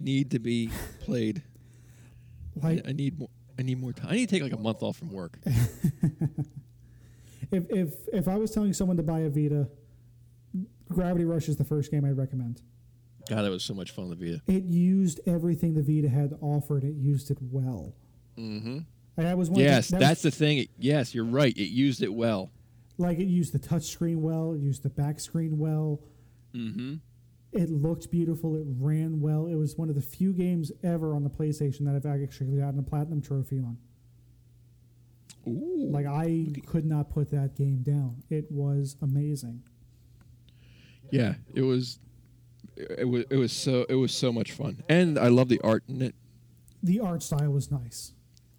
[0.00, 1.42] need to be played.
[2.62, 3.28] I, Like I need more.
[3.58, 4.08] I need more time.
[4.10, 5.38] I need to take like a month off from work.
[7.50, 9.68] if if if I was telling someone to buy a Vita,
[10.88, 12.62] Gravity Rush is the first game I'd recommend.
[13.28, 14.10] God, that was so much fun.
[14.10, 14.42] The Vita.
[14.46, 17.94] It used everything the Vita had to offer, and it used it well.
[18.38, 18.80] Mm-hmm.
[19.16, 19.60] And that was one.
[19.60, 20.58] Yes, that that's the thing.
[20.58, 21.56] It- yes, you're right.
[21.56, 22.50] It used it well.
[22.98, 26.00] like it used the touch screen well, it used the back screen well.
[26.54, 26.96] Mm-hmm.
[27.52, 28.56] It looked beautiful.
[28.56, 29.46] It ran well.
[29.46, 32.80] It was one of the few games ever on the PlayStation that I've actually gotten
[32.80, 33.78] a platinum trophy on.
[35.46, 35.88] Ooh.
[35.90, 38.22] Like I could not put that game down.
[38.30, 39.62] It was amazing.
[41.10, 41.98] Yeah, it was.
[42.76, 43.24] It was.
[43.30, 43.84] It was so.
[43.88, 46.14] It was so much fun, and I love the art in it.
[46.82, 48.12] The art style was nice.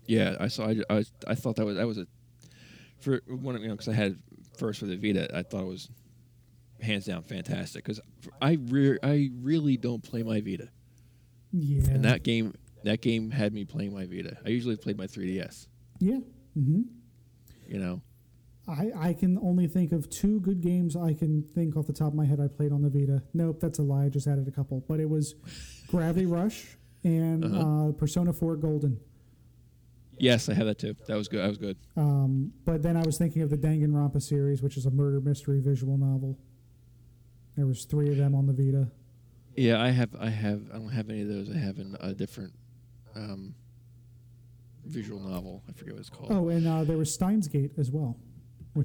[0.08, 0.68] Yeah, I saw.
[0.70, 2.08] I, I, I thought that was that was a
[3.00, 4.18] for one of you know because I had
[4.58, 5.36] first for the Vita.
[5.36, 5.90] I thought it was
[6.82, 8.00] hands down fantastic because
[8.42, 10.70] I re- I really don't play my Vita,
[11.52, 11.90] Yeah.
[11.90, 14.38] and that game that game had me playing my Vita.
[14.46, 15.68] I usually played my 3DS.
[16.00, 16.20] Yeah.
[16.54, 16.82] hmm
[17.68, 18.02] You know.
[18.68, 22.08] I, I can only think of two good games I can think off the top
[22.10, 23.22] of my head I played on the Vita.
[23.34, 24.06] Nope, that's a lie.
[24.06, 24.84] I just added a couple.
[24.88, 25.36] But it was
[25.88, 26.66] Gravity Rush
[27.04, 27.90] and Uh-huh.
[27.90, 29.00] uh, Persona 4 Golden.
[30.18, 30.96] Yes, I have that too.
[31.08, 31.42] That was good.
[31.44, 31.78] That was good.
[31.98, 35.60] Um, but then I was thinking of the Danganronpa series, which is a murder mystery
[35.60, 36.38] visual novel.
[37.58, 38.90] There was three of them on the Vita.
[39.56, 40.16] Yeah, I have.
[40.20, 40.62] I have.
[40.74, 41.50] I don't have any of those.
[41.50, 42.54] I have in a different
[43.16, 43.56] um,
[44.86, 45.64] visual novel.
[45.70, 46.32] I forget what it's called.
[46.32, 48.18] Oh, and uh, there was Steins Gate as well.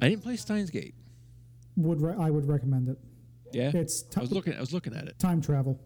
[0.00, 0.94] I didn't play Steins Gate.
[1.76, 2.98] Would re- I would recommend it.
[3.52, 4.54] Yeah, It's I ti- was looking.
[4.54, 5.18] I was looking at it.
[5.18, 5.80] time travel,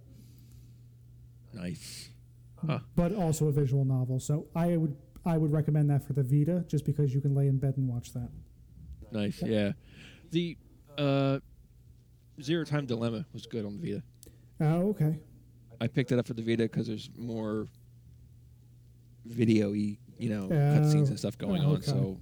[1.52, 2.10] Nice.
[2.66, 2.78] Huh.
[2.96, 4.18] but also a visual novel.
[4.20, 4.96] So I would
[5.26, 7.88] I would recommend that for the Vita, just because you can lay in bed and
[7.88, 8.28] watch that.
[9.10, 9.42] Nice.
[9.42, 9.72] Yeah.
[10.30, 10.56] The
[10.98, 11.38] uh,
[12.42, 14.02] Zero Time Dilemma was good on the Vita.
[14.60, 15.18] Oh, okay.
[15.80, 17.66] I picked it up for the Vita because there's more
[19.24, 21.82] video-y, you know, Oh, cutscenes and stuff going oh, on.
[21.82, 22.18] So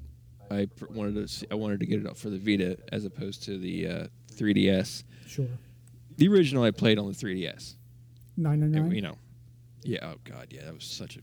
[0.51, 1.29] I pr- wanted to.
[1.29, 4.07] See, I wanted to get it up for the Vita as opposed to the uh,
[4.35, 5.05] 3DS.
[5.27, 5.47] Sure.
[6.17, 7.77] The original I played on the 3DS.
[8.37, 8.91] Nine nine nine.
[8.93, 9.19] you know,
[9.83, 9.99] yeah.
[10.03, 10.65] Oh God, yeah.
[10.65, 11.21] That was such a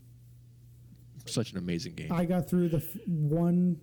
[1.32, 2.12] such an amazing game.
[2.12, 3.76] I got through the f- one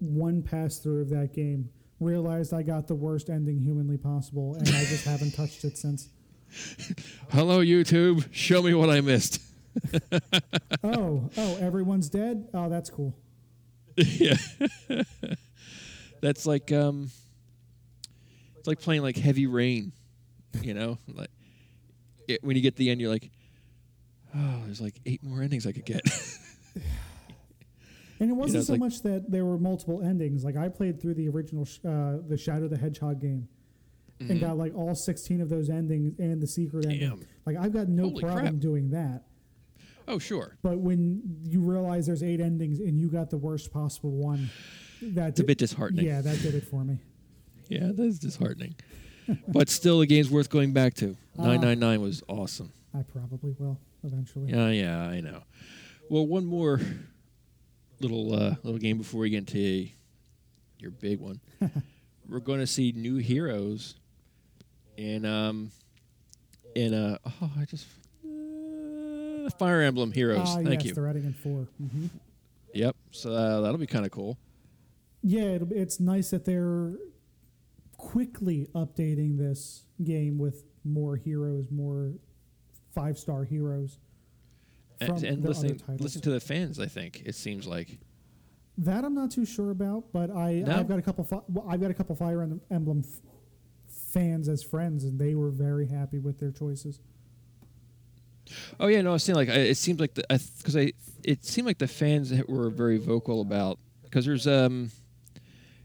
[0.00, 1.68] one pass through of that game.
[2.00, 6.08] Realized I got the worst ending humanly possible, and I just haven't touched it since.
[7.30, 8.26] Hello, YouTube.
[8.32, 9.40] Show me what I missed.
[10.84, 12.48] Oh, oh, everyone's dead.
[12.52, 13.14] Oh, that's cool.
[13.96, 14.34] yeah.
[16.20, 17.10] That's like um
[18.58, 19.92] it's like playing like heavy rain,
[20.60, 20.98] you know?
[21.12, 21.30] Like
[22.28, 23.30] it, when you get to the end you're like
[24.36, 26.02] oh, there's like eight more endings I could get.
[28.20, 30.44] And it wasn't it's so like- much that there were multiple endings.
[30.44, 33.48] Like I played through the original, sh- uh, the Shadow the Hedgehog game,
[34.20, 37.24] and got like all sixteen of those endings and the secret ending.
[37.44, 38.58] Like I've got no Holy problem crap.
[38.60, 39.24] doing that.
[40.06, 40.56] oh, sure.
[40.62, 44.48] But when you realize there's eight endings and you got the worst possible one,
[45.02, 46.06] that's a bit disheartening.
[46.06, 46.98] Yeah, that did it for me.
[47.68, 48.76] Yeah, that's disheartening.
[49.48, 51.16] but still the game's worth going back to.
[51.38, 51.42] Ah.
[51.44, 52.72] 999 was awesome.
[52.94, 54.50] I probably will eventually.
[54.52, 55.42] Yeah, yeah, I know.
[56.12, 56.78] Well, one more
[58.00, 59.88] little uh, little game before we get into
[60.78, 61.40] your big one.
[62.28, 63.94] We're going to see new heroes
[64.98, 65.70] and um
[66.74, 67.86] in uh oh I just
[68.26, 70.48] uh, Fire Emblem Heroes.
[70.50, 70.92] Ah, Thank yes, you.
[70.92, 72.06] they're adding in 4 hmm
[72.74, 72.94] Yep.
[73.12, 74.36] So uh, that'll be kind of cool.
[75.22, 76.92] Yeah, it'll, be- it's nice that they're
[77.96, 82.12] quickly updating this game with more heroes, more
[82.94, 83.96] five star heroes.
[85.10, 87.98] And, and the listening listening to the fans, I think it seems like
[88.78, 90.76] that I'm not too sure about, but I No?
[90.76, 93.20] I've got a couple fi- well, I've got a couple Fire Emblem f-
[94.12, 97.00] fans as friends, and they were very happy with their choices.
[98.80, 100.24] Oh yeah, no, I was saying like I- it seems like the
[100.58, 104.90] because I, it seemed like the fans that were very vocal about because there's um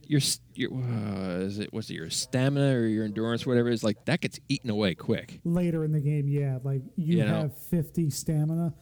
[0.08, 0.22] your
[0.56, 4.04] your uh, is it what's it your stamina or your endurance whatever it is like
[4.06, 5.40] that gets eaten away quick.
[5.44, 7.42] Later in the game, yeah, like you You know.
[7.42, 8.74] have 50 stamina,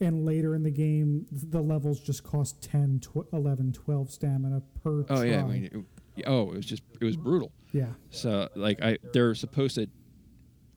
[0.00, 5.04] and later in the game, the levels just cost 10, tw- 11, 12 stamina per.
[5.08, 7.52] Oh yeah, I mean, it, oh it was just it was brutal.
[7.72, 7.86] yeah.
[8.10, 9.88] So like I they're supposed to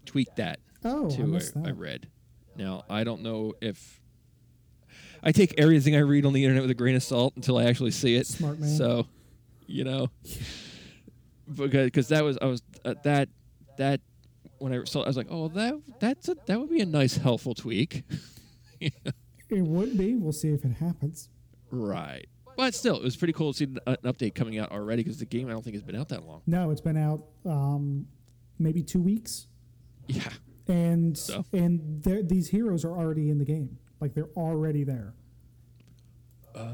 [0.05, 1.73] tweak that Oh, I missed I, I that.
[1.75, 2.07] read.
[2.55, 3.99] Now I don't know if
[5.21, 7.65] I take everything I read on the internet with a grain of salt until I
[7.65, 8.25] actually see it.
[8.25, 8.69] Smart man.
[8.69, 9.05] So,
[9.67, 10.07] you know,
[11.53, 13.29] because because that was I was uh, that
[13.77, 14.01] that
[14.59, 16.85] when I saw it, I was like, oh that that's a, that would be a
[16.85, 18.03] nice helpful tweak,
[19.49, 20.15] It would be.
[20.15, 21.29] We'll see if it happens.
[21.71, 22.27] right?
[22.55, 25.25] But still, it was pretty cool to see an update coming out already because the
[25.25, 26.41] game I don't think has been out that long.
[26.45, 28.05] No, it's been out um,
[28.59, 29.47] maybe two weeks,
[30.07, 30.29] Yeah.
[30.67, 31.45] and So?
[31.51, 33.79] and these heroes are already in the game.
[33.99, 35.13] Like they're already there.
[36.53, 36.71] Oh,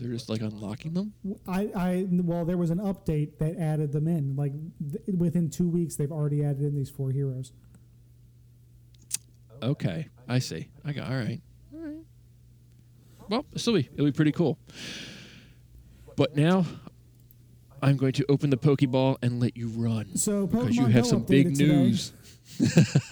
[0.00, 1.12] they're just like unlocking them.
[1.46, 4.34] I, I well, there was an update that added them in.
[4.36, 4.52] Like
[4.92, 7.52] th- within two weeks, they've already added in these four heroes.
[9.62, 10.68] Okay, I see.
[10.84, 11.40] I got all right.
[11.74, 12.04] All right.
[13.28, 14.58] Well, it'll still be it'll be pretty cool.
[16.16, 16.66] But now,
[17.80, 21.10] I'm going to open the Pokeball and let you run So because you have Go
[21.10, 22.12] some big news.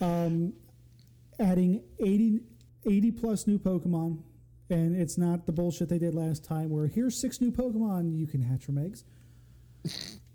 [0.00, 0.54] um,
[1.38, 2.40] adding 80,
[2.86, 4.22] 80 plus new Pokemon,
[4.70, 8.26] and it's not the bullshit they did last time where here's six new Pokemon, you
[8.26, 9.04] can hatch from eggs.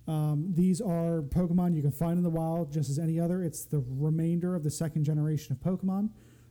[0.07, 3.43] Um, these are Pokemon you can find in the wild just as any other.
[3.43, 6.09] It's the remainder of the second generation of Pokemon.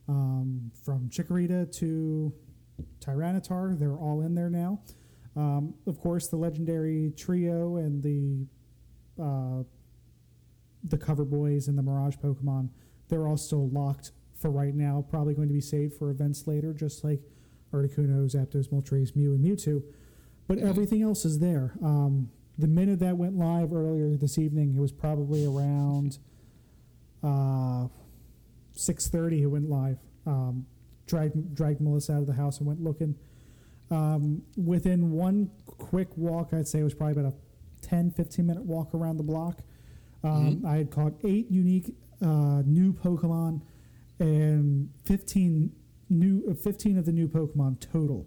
[0.08, 2.32] Um, from Chikorita to
[3.00, 4.80] Tyranitar, they're all in there now.
[5.36, 8.46] Um, of course, the legendary trio and the
[9.22, 9.62] uh,
[10.82, 12.68] the cover boys and the Mirage Pokemon,
[13.08, 15.04] they're all still locked for right now.
[15.08, 17.20] Probably going to be saved for events later, just like
[17.72, 19.82] Articuno, Zapdos, Moltres, Mew, and Mewtwo.
[20.46, 21.72] But everything else is there.
[21.82, 26.18] Um, the minute that went live earlier this evening, it was probably around
[27.22, 27.88] uh,
[28.72, 29.42] six thirty.
[29.42, 29.98] It went live.
[30.26, 30.66] Um,
[31.06, 33.16] dragged dragged Melissa out of the house and went looking.
[33.90, 37.36] Um, within one quick walk, I'd say it was probably about a
[37.86, 39.60] 10, 15 minute walk around the block.
[40.22, 43.60] Um, I had caught eight unique uh, new Pokemon
[44.18, 45.70] and 15
[46.08, 48.26] new uh, 15 of the new Pokemon total.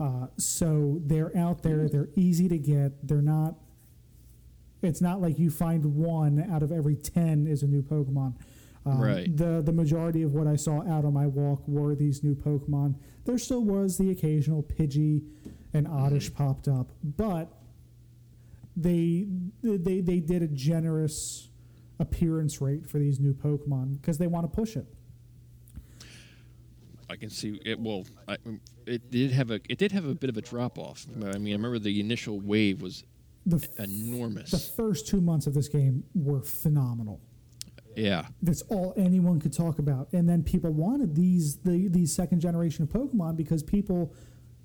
[0.00, 1.88] Uh, so they're out there.
[1.88, 3.06] They're easy to get.
[3.06, 3.54] They're not.
[4.82, 8.34] It's not like you find one out of every ten is a new Pokemon.
[8.86, 9.34] Um, Right.
[9.34, 12.96] The the majority of what I saw out on my walk were these new Pokemon.
[13.24, 15.22] There still was the occasional Pidgey
[15.72, 17.50] and Oddish popped up, but
[18.76, 19.26] they
[19.62, 21.48] they they did a generous
[21.98, 24.86] appearance rate for these new Pokemon because they want to push it.
[27.10, 27.78] I can see it.
[27.78, 28.36] Well, I,
[28.86, 31.06] it did have a it did have a bit of a drop off.
[31.14, 33.04] I mean, I remember the initial wave was
[33.46, 34.50] The f- enormous.
[34.50, 37.20] the first two months of this game were phenomenal.
[37.96, 40.08] yeah, That's all anyone could talk about.
[40.12, 44.12] And then people wanted these the these second generation of Pokemon because people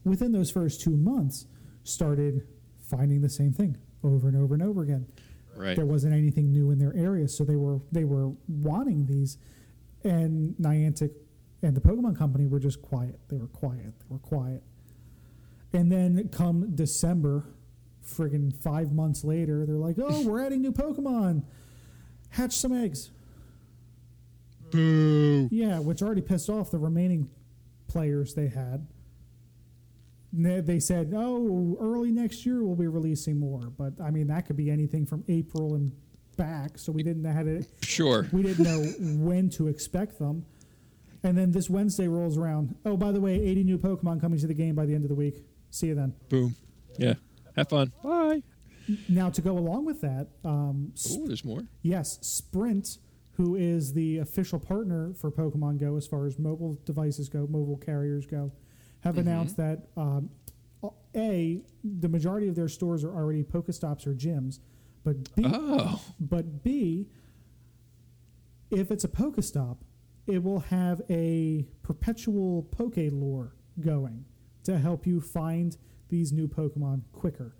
[0.05, 1.45] within those first two months
[1.83, 2.47] started
[2.81, 5.05] finding the same thing over and over and over again.
[5.57, 5.75] right.
[5.75, 9.37] There wasn't anything new in their area, so they were they were wanting these.
[10.05, 11.11] And Niantic
[11.61, 13.19] and the Pokemon Company were just quiet.
[13.27, 13.93] They were quiet.
[13.99, 14.63] They were quiet.
[15.73, 17.45] And then come December,
[18.05, 21.43] friggin' five months later, they're like, "Oh, we're adding new Pokemon.
[22.29, 23.11] Hatch some eggs."
[24.71, 25.47] Boo.
[25.51, 27.29] Yeah, which already pissed off the remaining
[27.87, 28.87] players they had.
[30.31, 34.57] They said, "Oh, early next year we'll be releasing more," but I mean that could
[34.57, 35.91] be anything from April and
[36.37, 36.77] back.
[36.77, 38.27] So we didn't know how to Sure.
[38.31, 38.83] we didn't know
[39.25, 40.45] when to expect them.
[41.23, 42.75] And then this Wednesday rolls around.
[42.85, 45.09] Oh, by the way, 80 new Pokemon coming to the game by the end of
[45.09, 45.43] the week.
[45.69, 46.13] See you then.
[46.29, 46.55] Boom.
[46.97, 47.15] Yeah.
[47.55, 47.91] Have fun.
[48.03, 48.41] Bye.
[49.09, 51.61] Now to go along with that, um, Oh, there's more.
[51.81, 52.97] Yes, Sprint,
[53.33, 57.77] who is the official partner for Pokemon Go as far as mobile devices go, mobile
[57.77, 58.51] carriers go,
[59.01, 60.29] have announced that um,
[61.15, 64.59] a the majority of their stores are already Pokestops or gyms,
[65.03, 66.01] but b Oh.
[66.19, 67.07] but b
[68.71, 69.77] if it's a Pokestop,
[70.29, 74.25] it will have a perpetual Poke lure going
[74.63, 75.75] to help you find
[76.09, 77.55] these new Pokemon quicker.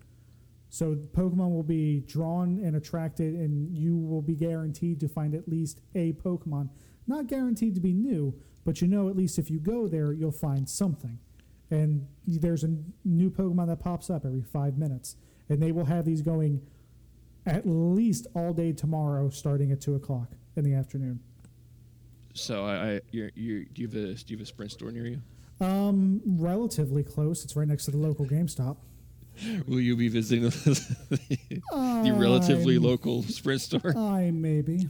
[0.70, 5.48] So Pokemon will be drawn and attracted, and you will be guaranteed to find at
[5.48, 6.70] least a Pokemon.
[7.08, 10.32] Not guaranteed to be new, but you know at least if you go there, you'll
[10.32, 11.18] find something.
[11.72, 15.16] And there's a new Pokemon that pops up every five minutes,
[15.50, 16.62] and they will have these going
[17.48, 21.20] at least all day tomorrow, starting at two o'clock in the afternoon.
[22.34, 24.92] So I, I you're, you're, do you have a do you have a Sprint store
[24.92, 25.22] near you?
[25.62, 27.44] Um, relatively close.
[27.44, 28.78] It's right next to the local GameStop.
[29.68, 30.50] Will you be visiting the,
[31.72, 33.98] the relatively I'm- local Sprint store?
[33.98, 34.90] I maybe.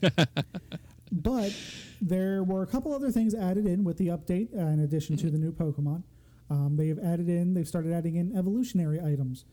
[1.12, 1.52] but
[2.00, 5.30] there were a couple other things added in with the update, uh, in addition to
[5.30, 6.02] the new Pokemon.
[6.50, 9.44] Um, they have added in, they've started adding in evolutionary items,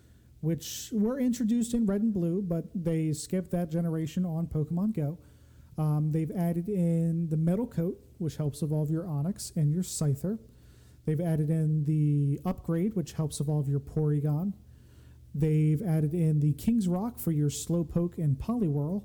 [0.41, 5.17] which were introduced in Red and Blue, but they skipped that generation on Pokemon Go.
[5.77, 10.39] Um, they've added in the Metal Coat, which helps evolve your Onix and your Scyther.
[11.05, 14.53] They've added in the Upgrade, which helps evolve your Porygon.
[15.35, 19.03] They've added in the King's Rock for your Slowpoke and Poliwhirl.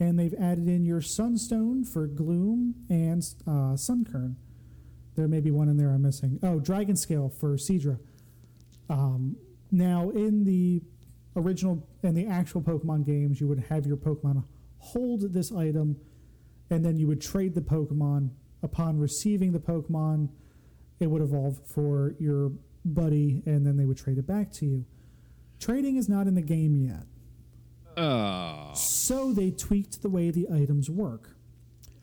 [0.00, 4.36] And they've added in your Sunstone for Gloom and uh, Sunkern.
[5.14, 6.40] There may be one in there I'm missing.
[6.42, 7.98] Oh, Dragon Scale for Seadra.
[8.88, 9.36] Um,
[9.70, 10.82] now, in the
[11.36, 14.44] original and the actual Pokemon games, you would have your Pokemon
[14.84, 15.96] hold this item,
[16.70, 18.30] and then you would trade the Pokemon.
[18.62, 20.30] Upon receiving the Pokemon,
[21.00, 22.52] it would evolve for your
[22.84, 24.84] buddy, and then they would trade it back to you.
[25.58, 27.06] Trading is not in the game yet.
[27.96, 28.72] Oh.
[28.74, 31.36] So they tweaked the way the items work.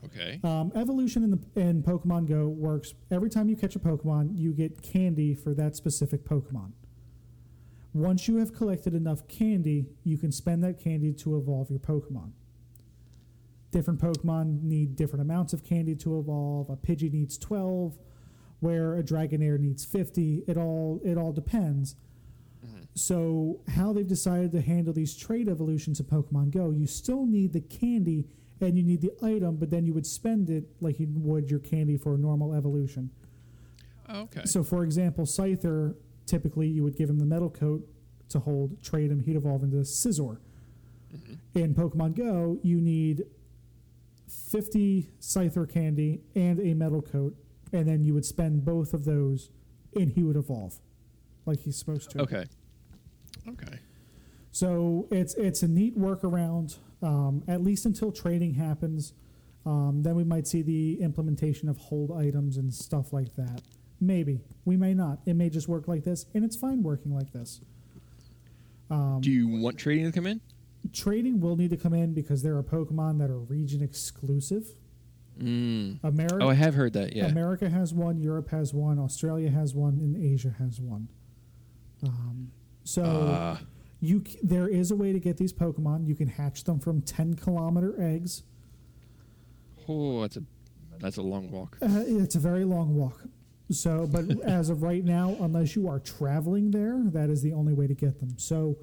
[0.06, 0.40] Okay.
[0.44, 4.52] Um, evolution in the in Pokemon Go works every time you catch a Pokemon, you
[4.52, 6.72] get candy for that specific Pokemon.
[7.94, 12.32] Once you have collected enough candy, you can spend that candy to evolve your Pokemon.
[13.72, 16.70] Different Pokemon need different amounts of candy to evolve.
[16.70, 17.98] A Pidgey needs 12,
[18.60, 20.44] where a Dragonair needs 50.
[20.48, 21.96] It all it all depends.
[22.66, 22.84] Mm-hmm.
[22.96, 27.54] So, how they've decided to handle these trade evolutions in Pokemon Go, you still need
[27.54, 28.28] the candy
[28.60, 31.60] and you need the item, but then you would spend it like you would your
[31.60, 33.10] candy for a normal evolution.
[34.10, 34.42] Oh, okay.
[34.46, 35.96] So, for example, Scyther,
[36.26, 37.88] typically you would give him the metal coat
[38.30, 40.38] to hold, trade him, he'd evolve into a Scizor.
[41.16, 41.60] Mm-hmm.
[41.60, 43.24] In Pokemon Go, you need
[44.50, 47.36] 50 Scyther candy and a metal coat,
[47.74, 49.50] and then you would spend both of those,
[49.96, 50.80] and he would evolve
[51.46, 52.22] like he's supposed to.
[52.22, 52.46] okay.
[53.48, 53.80] Okay.
[54.52, 59.14] So it's it's a neat workaround, um, at least until trading happens.
[59.66, 63.62] Um, then we might see the implementation of hold items and stuff like that.
[64.00, 65.20] Maybe we may not.
[65.26, 67.62] It may just work like this, and it's fine working like this.
[68.90, 70.42] Um, Do you want trading to come in?
[70.94, 74.66] Trading will need to come in because there are Pokemon that are region exclusive.
[75.40, 76.00] Mm.
[76.04, 77.16] America, Oh, I have heard that.
[77.16, 77.26] Yeah.
[77.28, 81.08] America has one, Europe has one, Australia has one, and Asia has one.
[82.04, 82.52] Um,
[82.84, 83.58] so Uh,
[84.02, 86.08] you c- there is a way to get these Pokemon.
[86.08, 88.44] You can hatch them from ten kilometer eggs.
[89.88, 90.44] oh, that's a
[91.00, 91.78] that's a long walk.
[91.82, 93.24] Uh, it's a very long walk.
[93.72, 97.74] So, but as of right now, unless you are traveling there, that is the only
[97.74, 98.38] way to get them.
[98.38, 98.78] So,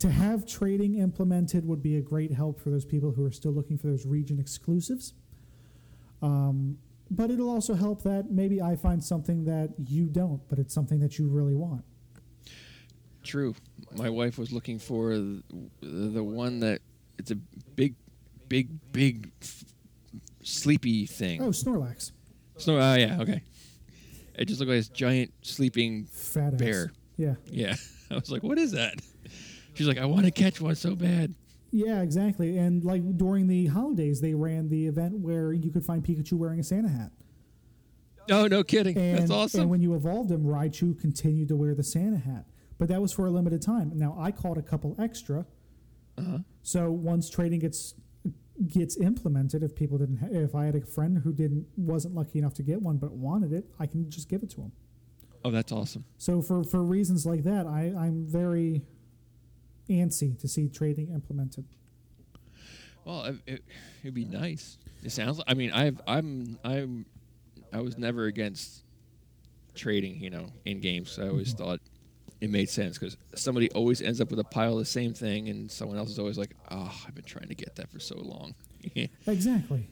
[0.00, 3.52] to have trading implemented would be a great help for those people who are still
[3.52, 5.14] looking for those region exclusives.
[6.22, 6.78] Um,
[7.10, 11.00] but it'll also help that maybe I find something that you don't, but it's something
[11.00, 11.84] that you really want.
[13.22, 13.54] True.
[13.96, 15.42] My wife was looking for the,
[15.82, 16.80] the one that
[17.18, 17.94] it's a big,
[18.48, 19.64] big, big, f-
[20.42, 21.42] sleepy thing.
[21.42, 22.12] Oh, Snorlax,
[22.56, 23.42] So, uh, yeah, okay.
[24.36, 26.58] It just looked like this giant sleeping fat ass.
[26.58, 26.92] bear.
[27.18, 27.74] Yeah, Yeah.
[28.10, 28.94] I was like, what is that?
[29.80, 31.34] She's like, I want to catch one so bad.
[31.72, 32.58] yeah, exactly.
[32.58, 36.60] And like during the holidays, they ran the event where you could find Pikachu wearing
[36.60, 37.12] a Santa hat.
[38.30, 38.94] Oh, no kidding.
[38.98, 39.60] And, That's awesome.
[39.62, 42.44] and when you evolved him, Raichu continued to wear the Santa hat,
[42.78, 43.92] but that was for a limited time.
[43.94, 45.46] Now I caught a couple extra.
[46.18, 46.40] uh-huh.
[46.62, 47.94] So once trading gets
[48.68, 52.38] gets implemented, if people didn't, ha- if I had a friend who didn't wasn't lucky
[52.38, 54.72] enough to get one but wanted it, I can just give it to him.
[55.42, 56.04] Oh, that's awesome.
[56.18, 58.82] So for for reasons like that, I I'm very
[59.90, 61.64] antsy to see trading implemented.
[63.04, 63.64] Well, it, it,
[64.02, 64.78] it'd be nice.
[65.02, 65.40] It sounds.
[65.46, 67.06] I mean, I've, I'm, I'm,
[67.72, 68.84] I was never against
[69.74, 70.20] trading.
[70.20, 71.18] You know, in games.
[71.18, 71.80] I always thought
[72.40, 75.48] it made sense because somebody always ends up with a pile of the same thing,
[75.48, 78.16] and someone else is always like, "Oh, I've been trying to get that for so
[78.18, 78.54] long."
[79.26, 79.86] Exactly.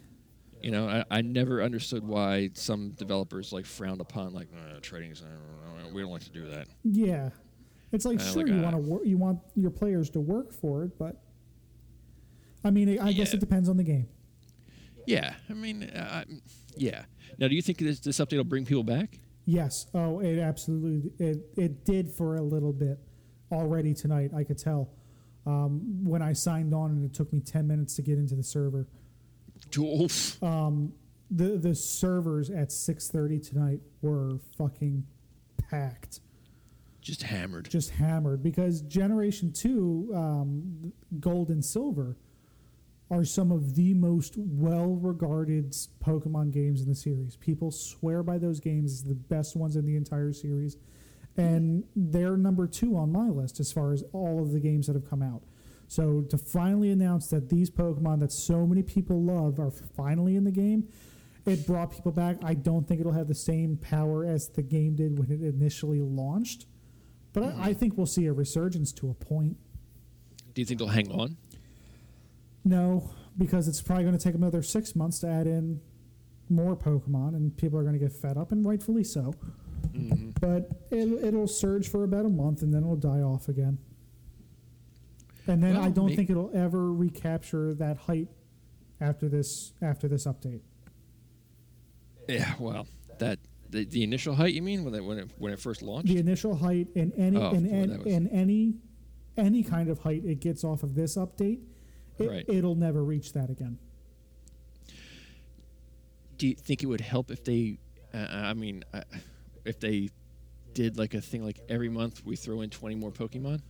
[0.63, 5.13] you know, I, I never understood why some developers like frowned upon like uh, trading.
[5.13, 6.69] uh, we don't like to do that.
[6.85, 7.31] Yeah.
[7.93, 10.53] It's like Uh, sure like, you want to work, you want your players to work
[10.53, 11.23] for it, but
[12.65, 13.37] I mean, I guess Yeah.
[13.37, 14.09] it depends on the game.
[15.07, 16.25] Yeah, I mean, uh,
[16.77, 17.05] yeah.
[17.39, 19.21] Now, do you think this, this update will bring people back?
[19.47, 19.87] Yes.
[19.95, 22.99] Oh, it absolutely it it did for a little bit
[23.51, 24.33] already tonight.
[24.35, 24.91] I could tell
[25.47, 28.43] um, when I signed on, and it took me ten minutes to get into the
[28.43, 28.87] server.
[29.79, 30.43] Oof.
[30.43, 30.93] Um,
[31.31, 35.07] the the servers at six thirty tonight were fucking
[35.71, 36.21] packed,
[37.09, 37.71] Just hammered.
[37.71, 42.19] just hammered because Generation Two, um, Gold and Silver,
[43.11, 47.37] are some of the most well regarded Pokemon games in the series.
[47.37, 50.77] People swear by those games as the best ones in the entire series.
[51.39, 54.95] And they're number two on my list as far as all of the games that
[54.95, 55.43] have come out.
[55.87, 60.45] So to finally announce that these Pokemon that so many people love are finally in
[60.45, 60.89] the game,
[61.47, 62.37] it brought people back.
[62.45, 66.01] I don't think it'll have the same power as the game did when it initially
[66.01, 66.67] launched.
[67.39, 69.57] But I, I think we'll see a resurgence to a point.
[70.55, 71.37] Do you think they'll hang on?
[72.65, 75.81] No, because it's probably going to take another six months to add in
[76.49, 79.35] more Pokemon, and people are going to get fed up, and rightfully so.
[79.93, 80.31] Mm-hmm.
[80.41, 83.79] But it, it'll surge for about a month, and then it'll die off again.
[85.47, 88.29] And then Well, I don't think it'll ever recapture that height
[89.01, 90.61] after this after this update.
[92.29, 92.53] Yeah.
[92.59, 92.87] Well,
[93.19, 93.39] that
[93.71, 96.09] the, the initial height you mean when it when it when it first launched?
[96.09, 98.75] The initial height in any Oh, in, boy, an- was- in any
[99.37, 101.61] any kind of height it gets off of this update,
[102.19, 102.45] it, Right.
[102.49, 103.79] it'll never reach that again.
[106.39, 107.79] Do you think it would help if they?
[108.15, 109.03] Uh, I mean, uh,
[109.65, 110.11] if they
[110.75, 113.61] did like a thing like every month we throw in twenty more Pokemon.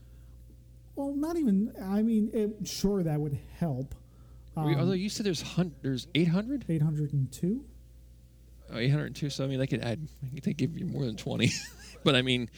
[0.95, 1.73] Well, not even.
[1.83, 3.95] I mean, it, sure that would help.
[4.57, 6.65] Um, Although you said there's hun- there's eight hundred.
[6.69, 7.65] 802.
[7.65, 7.65] oh,
[8.73, 9.31] 802.
[9.31, 10.07] So I mean, they could add.
[10.43, 11.51] They give you more than 20.
[12.05, 12.51] but I mean,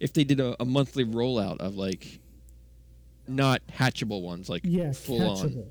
[0.00, 2.20] if they did a, a monthly rollout of like
[3.28, 5.56] not hatchable ones, like Yeah, full catchable.
[5.58, 5.70] on,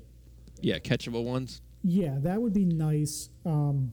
[0.60, 1.62] yeah, catchable ones.
[1.82, 3.30] Yeah, that would be nice.
[3.44, 3.92] Um,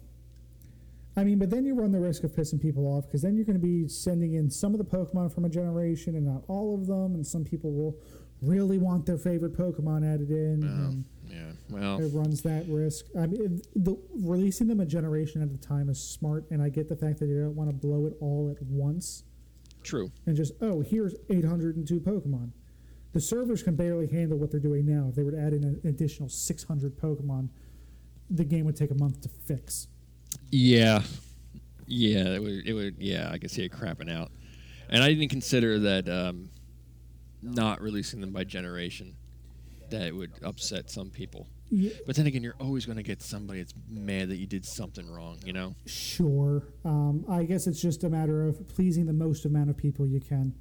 [1.15, 3.45] I mean, but then you run the risk of pissing people off because then you're
[3.45, 6.73] going to be sending in some of the Pokemon from a generation and not all
[6.73, 7.95] of them, and some people will
[8.41, 11.05] really want their favorite Pokemon added in.
[11.69, 13.05] Well, it runs that risk.
[13.17, 16.89] I mean, the releasing them a generation at a time is smart, and I get
[16.89, 19.23] the fact that you don't want to blow it all at once
[19.83, 20.11] true.
[20.25, 22.51] and just oh, here's 802 Pokemon.
[23.13, 25.07] The servers can barely handle what they're doing now.
[25.09, 27.49] If they were to add in an additional 600 Pokemon,
[28.29, 29.87] the game would take a month to fix.
[30.51, 31.03] Yeah,
[31.87, 32.67] yeah, it would.
[32.67, 32.95] It would.
[32.99, 34.31] Yeah, I could see it crapping out.
[34.89, 36.49] And I didn't consider that um,
[37.41, 39.15] not releasing them by generation
[39.93, 41.47] that it would upset some people.
[41.69, 44.65] Yeah, But then again, you're always going to get somebody that's mad that you did
[44.65, 45.39] something wrong.
[45.45, 45.75] You know?
[45.85, 46.63] sure.
[46.85, 50.19] Um, I guess it's just a matter of pleasing the most amount of people you
[50.19, 50.53] can.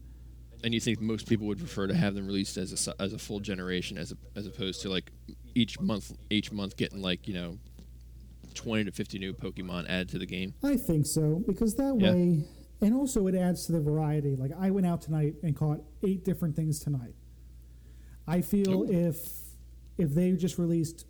[0.65, 3.19] And you think most people would prefer to have them released as a as a
[3.19, 5.11] full generation as a, as opposed to like
[5.57, 7.59] each month each month getting like you know
[8.55, 10.55] twenty to fifty new Pokemon added to the game.
[10.63, 12.13] I think so because that Yeah.
[12.13, 12.45] way,
[12.81, 14.37] and also it adds to the variety.
[14.37, 17.15] Like I went out tonight and caught eight different things tonight.
[18.33, 18.91] I feel Ooh.
[18.91, 19.17] if
[19.99, 21.05] if they just released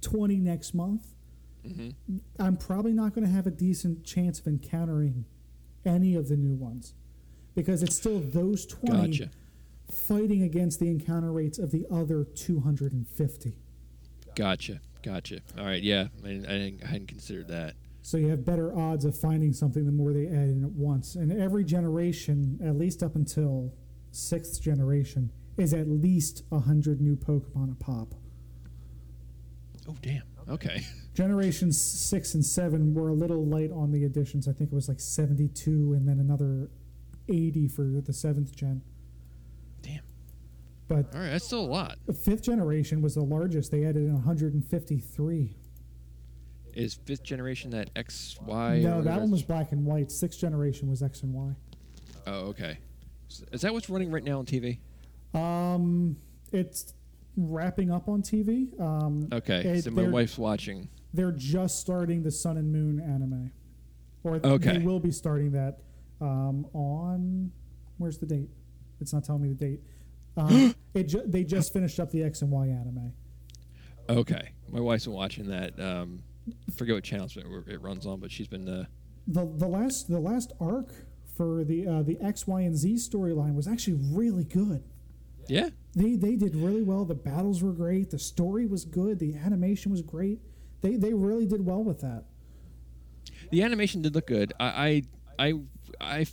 [0.00, 1.14] twenty next month,
[1.66, 1.90] hmm
[2.38, 5.24] I'm probably not going to have a decent chance of encountering
[5.84, 6.94] any of the new ones
[7.56, 9.30] because it's still those twenty Gotcha.
[9.90, 13.58] fighting against the encounter rates of the other two hundred and fifty.
[14.36, 14.80] Gotcha.
[15.02, 15.40] Gotcha.
[15.58, 15.82] All right.
[15.82, 16.08] Yeah.
[16.24, 17.74] I, didn't, I hadn't considered that.
[18.02, 21.14] So you have better odds of finding something the more they add in at once.
[21.16, 23.72] And every generation, at least up until
[24.12, 28.14] sixth generation, is at least hundred new Pokemon a pop.
[29.88, 30.22] Oh damn.
[30.48, 30.82] Okay.
[31.14, 34.46] Generations six and seven were a little light on the additions.
[34.48, 36.70] I think it was like seventy-two, and then another
[37.28, 38.82] eighty for the seventh gen.
[39.82, 40.00] Damn.
[40.86, 41.30] But All right.
[41.30, 41.98] That's still a lot.
[42.06, 43.70] the fifth generation was the largest.
[43.70, 45.56] They added in 153.
[46.74, 48.78] Is fifth generation that X Y?
[48.78, 50.12] no, that one was black and white.
[50.12, 51.52] Sixth generation was X and Y.
[52.26, 52.78] Oh, okay.
[53.52, 54.78] Is that what's running right now on TV?
[55.34, 56.16] Um,
[56.52, 56.94] it's
[57.36, 58.68] wrapping up on TV.
[58.80, 59.60] Um, Okay.
[59.78, 60.88] It- so my wife's watching.
[61.14, 63.50] they're just starting the Sun and Moon anime,
[64.24, 64.78] or Okay.
[64.78, 65.80] they will be starting that
[66.20, 67.52] um, on.
[67.98, 68.50] Where's the date?
[69.00, 69.80] It's not telling me the date.
[70.36, 73.12] Um, it ju- they just finished up the X and Y anime.
[74.08, 74.50] Okay.
[74.70, 75.78] My wife's been watching that.
[75.78, 76.22] Um,
[76.66, 78.68] I forget what channel it, it runs on, but she's been.
[78.68, 78.84] Uh,
[79.26, 80.92] the The last the last arc
[81.36, 84.82] for the uh, the X, Y, and Z storyline was actually really good.
[85.48, 85.70] Yeah.
[85.94, 87.04] They they did really well.
[87.04, 88.10] The battles were great.
[88.10, 89.18] The story was good.
[89.18, 90.40] The animation was great.
[90.80, 92.24] They they really did well with that.
[93.50, 94.52] The animation did look good.
[94.60, 95.02] I
[95.38, 95.54] I
[96.00, 96.26] I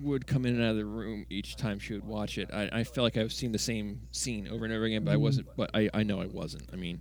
[0.00, 2.50] would come in and out of the room each time she would watch it.
[2.52, 5.16] I, I felt like I've seen the same scene over and over again, but I
[5.16, 5.20] Mm.
[5.20, 5.46] wasn't.
[5.56, 6.64] But I, I know I wasn't.
[6.72, 7.00] I mean,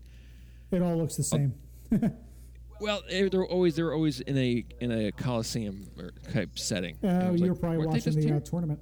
[0.72, 1.54] It all looks the same.
[2.80, 6.98] well, they're always they were always in a in a coliseum or type setting.
[7.04, 8.80] Uh, was you like, probably watching the uh, tournament.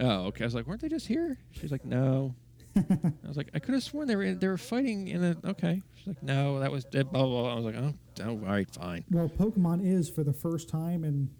[0.00, 0.44] Oh, okay.
[0.44, 1.38] I was like, weren't they just here?
[1.52, 2.34] She's like, no.
[2.76, 2.82] I
[3.26, 5.36] was like, I could have sworn they were in, they were fighting in a.
[5.50, 5.82] Okay.
[5.94, 7.10] She's like, no, that was dead.
[7.10, 7.42] Blah blah.
[7.42, 7.52] blah.
[7.52, 9.04] I was like, oh, oh, all right, fine.
[9.10, 11.30] Well, Pokemon is for the first time in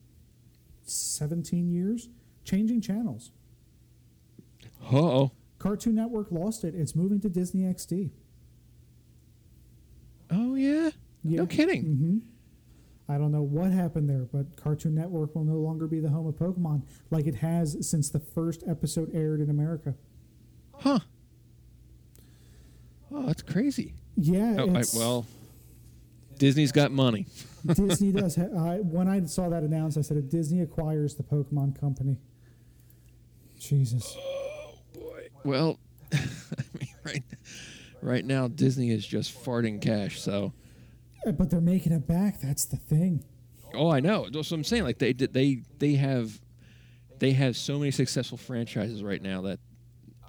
[0.84, 2.08] 17 years
[2.44, 3.32] changing channels.
[4.90, 6.74] Oh, Cartoon Network lost it.
[6.74, 8.10] It's moving to Disney XD.
[10.30, 10.90] oh yeah.
[11.24, 11.38] Yeah.
[11.38, 11.82] No kidding.
[11.82, 12.18] hmm
[13.08, 16.26] I don't know what happened there, but Cartoon Network will no longer be the home
[16.26, 19.94] of Pokemon like it has since the first episode aired in America.
[20.78, 20.98] Huh.
[23.12, 23.94] Oh, that's crazy.
[24.16, 25.26] Yeah, Oh, I, well,
[26.38, 27.26] Disney's got money.
[27.66, 28.34] Disney does.
[28.36, 32.16] Ha- I, when I saw that announced, I said, if Disney acquires the Pokemon company,
[33.58, 34.16] Jesus.
[34.18, 35.28] Oh boy.
[35.44, 35.78] Well,
[36.12, 36.18] I
[36.78, 37.22] mean, right,
[38.02, 40.20] right now Disney is just farting cash.
[40.20, 40.52] So,
[41.32, 42.40] But they're making it back.
[42.40, 43.24] That's the thing.
[43.74, 44.24] oh, I know.
[44.30, 44.84] That's what I'm saying.
[44.84, 46.40] Like they did- they they have
[47.18, 49.58] they have so many successful franchises right now that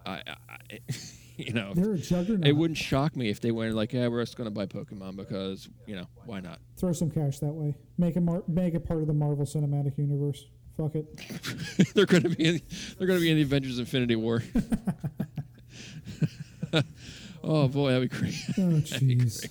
[0.05, 0.79] I, I
[1.37, 1.73] you know.
[1.75, 2.47] They're a juggernaut.
[2.47, 5.15] It wouldn't shock me if they went like, "Yeah, we're just going to buy Pokemon
[5.17, 7.75] because you know why not." Throw some cash that way.
[7.97, 10.45] Make it mar- make it part of the Marvel Cinematic Universe.
[10.77, 11.93] Fuck it.
[11.95, 12.61] they're going to be in,
[12.97, 14.43] they're going to be in the Avengers Infinity War.
[17.43, 18.35] oh boy, that'd be great.
[18.57, 19.49] Oh jeez.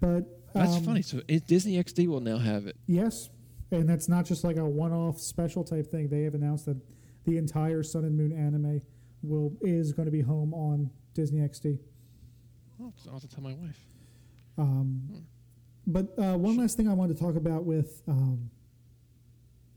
[0.00, 0.24] But
[0.54, 1.02] That's um, funny.
[1.02, 2.76] So it, Disney XD will now have it.
[2.86, 3.30] Yes,
[3.70, 6.08] and that's not just like a one-off special type thing.
[6.08, 6.78] They have announced that
[7.24, 8.80] the entire Sun and Moon anime
[9.22, 11.78] will is going to be home on Disney XD.
[12.82, 13.78] Oh, I'll have to tell my wife.
[14.58, 15.24] Um,
[15.86, 18.50] But uh, one last thing I wanted to talk about with um,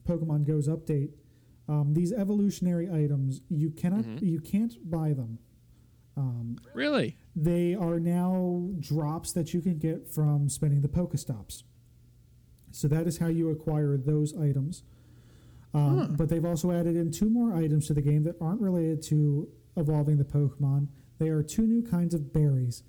[0.07, 1.11] Pokemon Go's update:
[1.67, 4.21] um, these evolutionary items you cannot Mhm.
[4.21, 5.39] you can't buy them.
[6.15, 7.17] Um, Really?
[7.36, 11.63] They are now drops that you can get from spending the Pokestops.
[12.71, 14.84] So that is how you acquire those items.
[15.73, 16.07] Um, Huh.
[16.17, 19.47] But they've also added in two more items to the game that aren't related to
[19.75, 20.88] evolving the Pokemon.
[21.17, 22.84] They are two new kinds of berries.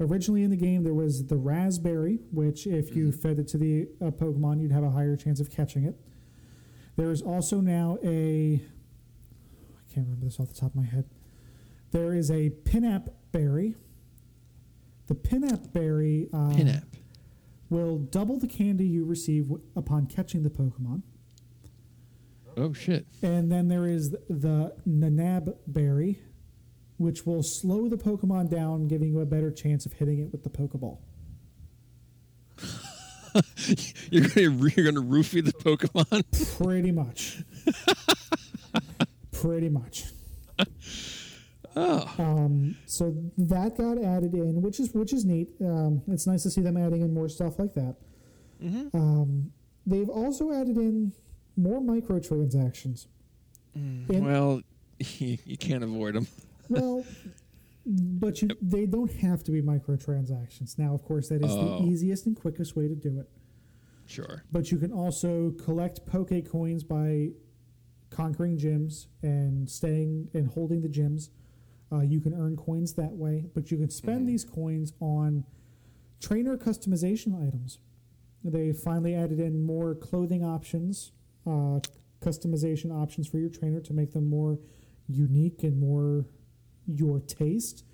[0.00, 3.14] Originally in the game, there was the raspberry, which if you Mhm.
[3.14, 6.00] fed it to the uh, Pokemon, you'd have a higher chance of catching it.
[6.96, 8.54] There is also now a.
[8.56, 11.04] I can't remember this off the top of my head.
[11.90, 13.74] There is a Pinap berry.
[15.08, 16.54] The Pinap berry uh,
[17.70, 21.02] will double the candy you receive w- upon catching the Pokemon.
[22.56, 23.06] Oh shit.
[23.22, 26.20] And then there is the Nanab berry,
[26.98, 30.44] which will slow the Pokemon down, giving you a better chance of hitting it with
[30.44, 30.98] the Pokeball.
[34.10, 36.58] you're gonna you're gonna roofie the Pokemon.
[36.58, 37.38] Pretty much.
[39.32, 40.04] Pretty much.
[41.76, 42.14] Oh.
[42.18, 45.50] Um, so that got added in, which is which is neat.
[45.60, 47.96] Um, it's nice to see them adding in more stuff like that.
[48.62, 48.96] Mm-hmm.
[48.96, 49.52] Um,
[49.86, 51.12] they've also added in
[51.56, 53.06] more microtransactions.
[53.74, 54.60] In- Well,
[54.98, 56.26] you, you can't avoid them.
[56.68, 57.04] Well,
[57.84, 60.78] but you, they don't have to be microtransactions.
[60.78, 61.78] Now, of course, that is Oh.
[61.80, 63.28] the easiest and quickest way to do it.
[64.06, 64.44] Sure.
[64.52, 67.30] But you can also collect Poke coins by
[68.10, 71.30] conquering gyms and staying and holding the gyms.
[71.92, 74.26] Uh, you can earn coins that way, but you can spend Mhm.
[74.28, 75.44] these coins on
[76.20, 77.80] trainer customization items.
[78.42, 81.12] They finally added in more clothing options,
[81.46, 81.80] uh,
[82.20, 84.58] customization options for your trainer to make them more
[85.06, 86.24] unique and more
[86.86, 87.78] your taste.
[87.78, 87.84] Did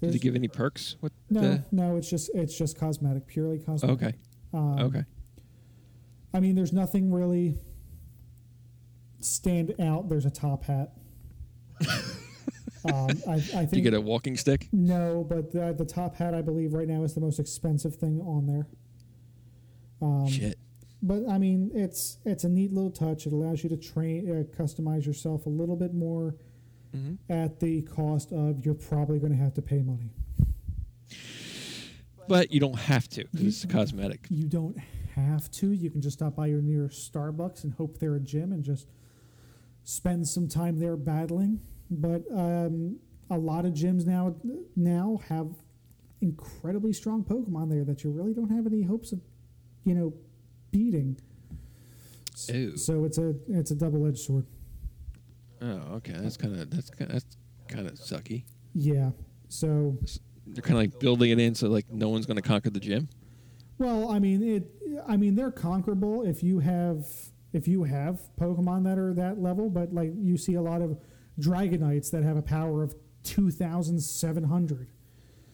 [0.00, 0.96] There's- you give any perks?
[1.00, 1.12] What?
[1.28, 3.96] no, the- no, it's just it's just cosmetic, purely cosmetic.
[4.02, 4.14] okay.
[4.52, 5.04] Um, Okay.
[6.32, 7.58] I mean, there's nothing really
[9.18, 10.08] stand out.
[10.08, 10.96] There's a top hat.
[12.84, 14.68] um, I, I Did you get a walking stick?
[14.72, 18.20] no, but the, the top hat I believe right now is the most expensive thing
[18.20, 18.66] on there.
[20.00, 20.58] Um, Shit.
[21.02, 23.26] But I mean, it's it's a neat little touch.
[23.26, 26.34] It allows you to train, uh, customize yourself a little bit more
[26.96, 27.30] Mm-hmm.
[27.30, 30.10] at the cost of you're probably going to have to pay money.
[32.26, 34.26] But you don't have to it's a cosmetic.
[34.30, 34.78] You don't
[35.14, 35.70] have to.
[35.72, 38.86] You can just stop by your nearest Starbucks and hope they're a gym and just
[39.84, 41.60] spend some time there battling.
[41.90, 42.96] But um,
[43.30, 44.34] a lot of gyms now
[44.76, 45.48] now have
[46.20, 49.20] incredibly strong Pokemon there that you really don't have any hopes of,
[49.84, 50.12] you know,
[50.70, 51.18] beating.
[52.34, 52.76] S- Ew.
[52.76, 54.46] So it's a it's a double edged sword.
[55.60, 56.12] Oh, okay.
[56.12, 57.36] That's kind of that's kind that's
[57.68, 58.44] kind of sucky.
[58.74, 59.10] Yeah.
[59.48, 59.96] So
[60.46, 62.80] They're kind of like building it in so like no one's going to conquer the
[62.80, 63.08] gym.
[63.78, 64.70] Well, I mean it.
[65.06, 67.06] I mean they're conquerable if you have
[67.52, 69.70] if you have Pokemon that are that level.
[69.70, 70.98] But like you see a lot of
[71.38, 74.88] Dragonites that have a power of two thousand seven hundred,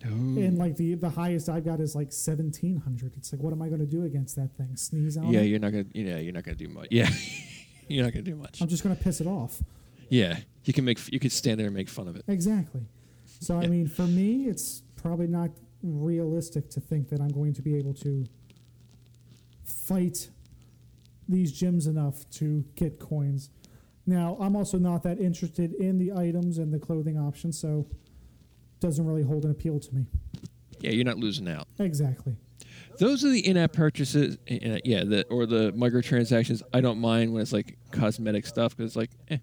[0.04, 0.08] oh.
[0.08, 3.14] and like the the highest I've got is like seventeen hundred.
[3.16, 4.76] It's like what am I going to do against that thing?
[4.76, 5.46] Sneeze on yeah, it?
[5.46, 5.86] you're not gonna.
[5.92, 6.88] Yeah, you're not gonna do much.
[6.90, 7.10] Yeah,
[7.88, 8.60] you're not gonna do much.
[8.60, 9.62] I'm just going to piss it off.
[10.08, 11.00] Yeah, you can make.
[11.12, 12.24] You could stand there and make fun of it.
[12.28, 12.82] Exactly.
[13.40, 15.50] So I mean, for me, it's probably not
[15.82, 18.24] realistic to think that I'm going to be able to
[19.64, 20.30] fight
[21.28, 23.50] these gyms enough to get coins.
[24.06, 27.86] Now, I'm also not that interested in the items and the clothing options, so
[28.80, 30.06] doesn't really hold an appeal to me.
[30.80, 31.66] Yeah, you're not losing out.
[31.78, 32.36] Exactly.
[32.98, 34.36] Those are the in-app purchases.
[34.50, 36.62] uh, Yeah, the or the microtransactions.
[36.72, 39.38] I don't mind when it's like cosmetic stuff because it's like, eh.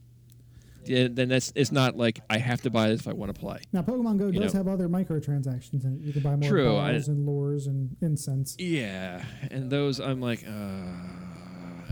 [0.86, 3.39] Yeah, then that's it's not like I have to buy this if I want to
[3.39, 3.59] play.
[3.72, 4.59] Now, Pokemon Go You does know.
[4.62, 6.01] have other microtransactions in it.
[6.01, 8.55] You can buy more True, I- balls and lures and incense.
[8.59, 10.51] Yeah, and those I'm like, uh,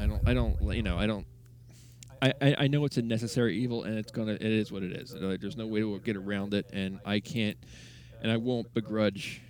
[0.02, 1.26] I don't, I don't, you know, I don't.
[2.22, 4.34] I, I, know it's a necessary evil, and it's gonna.
[4.34, 5.14] It is what it is.
[5.14, 7.58] Like, there's no way to get around it, and I can't,
[8.22, 9.42] and I won't begrudge,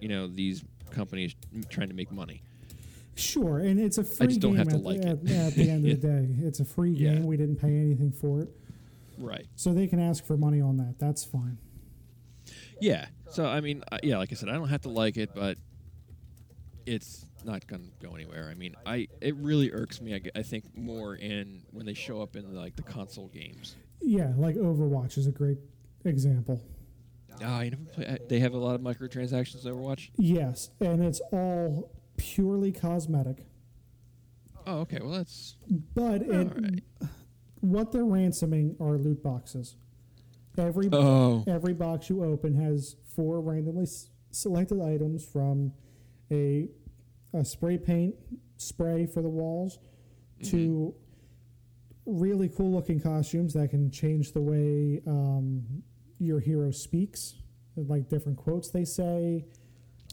[0.00, 1.34] you know, these companies
[1.68, 2.42] trying to make money.
[3.16, 4.24] Sure, and it's a free game.
[4.24, 5.30] I just don't game have to at, like at, it.
[5.30, 6.46] at the end of the day.
[6.46, 7.14] It's a free Yeah.
[7.14, 7.24] game.
[7.26, 8.48] We didn't pay anything for it.
[9.18, 9.46] Right.
[9.54, 10.96] So they can ask for money on that.
[10.98, 11.58] That's fine.
[12.80, 13.06] Yeah.
[13.30, 15.58] So I mean, yeah, like I said, I don't have to like it, but
[16.86, 18.48] it's not gonna go anywhere.
[18.50, 20.14] I mean, I it really irks me.
[20.14, 23.76] I, I think more in when they show up in like the console games.
[24.00, 25.58] Yeah, like Overwatch is a great
[26.04, 26.60] example.
[27.42, 28.18] Ah, you never play.
[28.28, 30.10] They have a lot of microtransactions in Overwatch.
[30.16, 33.46] Yes, and it's all purely cosmetic.
[34.66, 34.98] Oh, okay.
[35.00, 35.56] Well, that's
[35.94, 36.82] But it, Alright.
[37.60, 39.76] what they're ransoming are loot boxes.
[40.56, 45.72] Every oh, every box you open has four randomly s- selected items from
[46.30, 46.68] a
[47.34, 48.14] a spray paint
[48.56, 49.78] spray for the walls
[50.44, 50.94] to
[52.06, 55.62] really cool looking costumes that can change the way um,
[56.18, 57.34] your hero speaks,
[57.76, 59.44] like different quotes they say.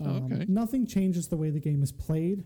[0.01, 0.45] Oh, Um, okay.
[0.47, 2.43] Nothing changes the way the game is played,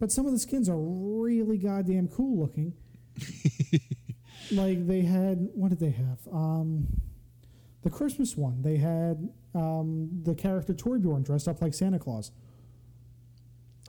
[0.00, 2.72] but some of the skins are really goddamn cool looking.
[4.52, 6.18] like they had, what did they have?
[6.32, 6.86] Um,
[7.82, 8.62] the Christmas one.
[8.62, 12.30] They had um, the character Torbjorn dressed up like Santa Claus,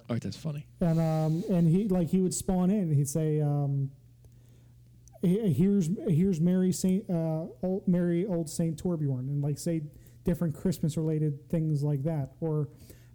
[0.09, 0.65] All right, that's funny.
[0.79, 2.79] and um, and he like he would spawn in.
[2.83, 3.91] and He'd say, um,
[5.21, 9.81] "Here's here's Merry Saint uh, old, Merry Old Saint Torbjorn," and like say
[10.23, 12.69] different Christmas related things like that, or.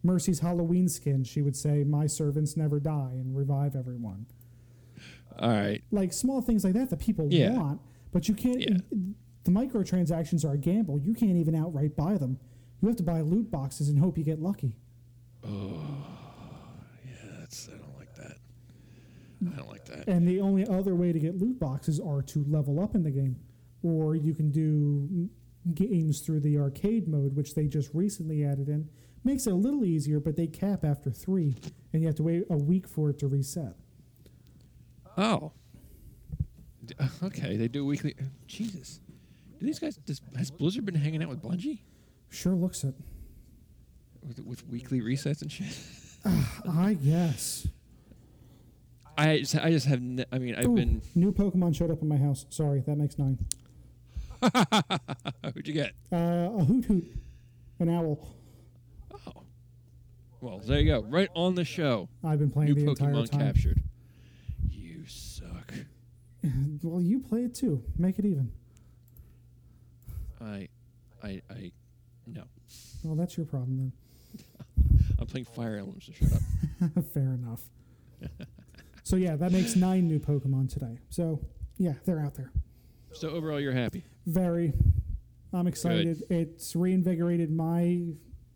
[0.05, 4.26] Mercy's Halloween skin, she would say, "My servants never die," and revive everyone.
[5.38, 5.80] All right.
[5.93, 7.53] Like small things like that that people Yeah.
[7.57, 7.80] want,
[8.11, 8.61] but you can't.
[8.61, 8.78] Yeah.
[9.45, 10.99] The microtransactions are a gamble.
[10.99, 12.40] You can't even outright buy them.
[12.80, 14.76] You have to buy loot boxes and hope you get lucky.
[15.45, 15.51] Yeah,
[17.38, 17.68] that's.
[17.68, 18.38] I don't like that.
[19.51, 20.07] I don't like that.
[20.09, 23.11] And the only other way to get loot boxes are to level up in the
[23.11, 23.36] game,
[23.82, 25.28] or you can do
[25.74, 28.88] games through the arcade mode, which they just recently added in.
[29.24, 31.57] Makes it a little easier, but they cap after three,
[31.93, 33.74] and you have to wait a week for it to reset.
[35.16, 35.53] Oh.
[36.84, 38.14] D- Okay, they do weekly.
[38.47, 39.01] Jesus.
[39.61, 39.97] Do these guys?
[39.97, 41.80] Does, has Blizzard been hanging out with Bungie
[42.30, 42.95] Sure looks it.
[44.26, 45.76] with, with weekly resets and shit?
[46.68, 47.68] I guess.
[49.18, 50.00] I just, I just have.
[50.00, 51.02] Ne- I mean, I've Ooh, been.
[51.14, 52.46] new Pokemon showed up in my house.
[52.50, 53.38] Sorry, that makes nine.
[55.54, 55.92] Who'd you get?
[56.12, 57.04] Uh, a Hoothoot,
[57.78, 58.26] an owl.
[59.26, 59.42] Oh.
[60.40, 61.02] Well, there you go.
[61.02, 62.08] Right on the show.
[62.24, 63.40] I've been playing New the entire Pokemon time.
[63.40, 63.82] captured.
[64.70, 65.72] You suck.
[66.82, 67.84] Well, you play it too.
[67.96, 68.50] Make it even.
[70.40, 70.66] I,
[71.22, 71.70] I, I.
[72.26, 72.42] No.
[73.04, 74.44] Well, that's your problem then.
[75.20, 76.06] I'm playing Fire Emblems.
[76.06, 77.04] So shut up.
[77.14, 77.60] Fair enough.
[79.12, 80.98] So yeah, that makes nine new Pokemon today.
[81.10, 81.38] So
[81.76, 82.50] yeah, they're out there.
[83.12, 84.04] So overall, you're happy.
[84.24, 84.72] Very.
[85.52, 86.22] I'm excited.
[86.30, 88.04] It's reinvigorated my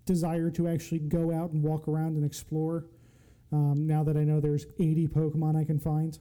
[0.06, 2.86] desire to actually go out and walk around and explore.
[3.52, 6.18] Um, now that I know there's 80 Pokemon I can find.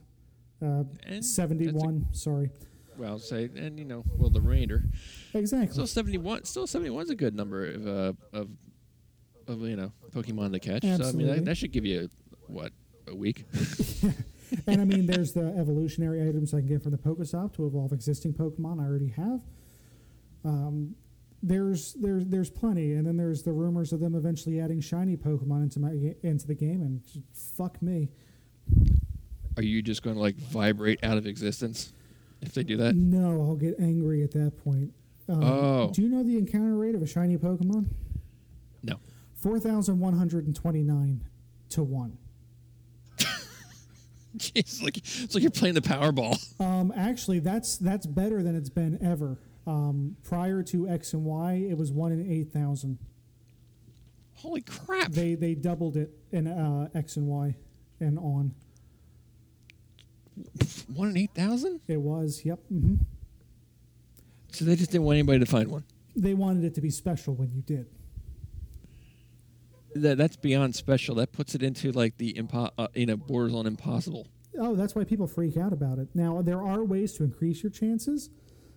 [0.60, 2.08] Uh, And 71.
[2.12, 2.50] sorry.
[2.98, 4.84] Well, say, and you know, well, the remainder.
[5.32, 5.72] Exactly.
[5.72, 6.44] Still 71.
[6.44, 8.48] Still 71 is a good number of uh, of
[9.48, 10.82] of you know Pokemon to catch.
[10.82, 11.34] So I mean, Absolutely.
[11.36, 12.10] that, that should give you
[12.48, 12.72] what
[13.08, 13.44] a week.
[14.66, 17.92] and I mean, there's the evolutionary items I can get from the Pokestop to evolve
[17.92, 19.40] existing Pokemon I already have.
[20.44, 20.94] Um,
[21.42, 25.64] there's there's there's plenty, and then there's the rumors of them eventually adding shiny Pokemon
[25.64, 27.02] into my into the game, and
[27.56, 28.08] fuck me.
[29.56, 31.92] Are you just going to like vibrate out of existence
[32.42, 32.94] if they do that?
[32.94, 34.92] No, I'll get angry at that point.
[35.28, 35.90] Um, Oh.
[35.92, 37.86] Do you know the encounter rate of a shiny Pokemon?
[38.82, 38.96] No.
[39.34, 41.24] Four thousand one hundred and twenty nine
[41.70, 42.18] to one.
[44.54, 46.36] it's like it's like you're playing the Powerball.
[46.60, 49.38] Um, actually, that's that's better than it's been ever.
[49.66, 52.98] Um, prior to X and Y, it was one in eight thousand.
[54.34, 55.12] Holy crap!
[55.12, 57.54] They they doubled it in uh, X and Y,
[58.00, 58.54] and on.
[60.94, 61.80] One in eight thousand.
[61.88, 62.58] It was yep.
[62.68, 62.96] hmm
[64.52, 65.84] So they just didn't want anybody to find one.
[66.14, 67.86] They wanted it to be special when you did.
[70.02, 71.14] That that's beyond special.
[71.16, 74.26] That puts it into like the impo- uh, you know borders on impossible.
[74.58, 76.08] Oh, that's why people freak out about it.
[76.14, 78.30] Now there are ways to increase your chances.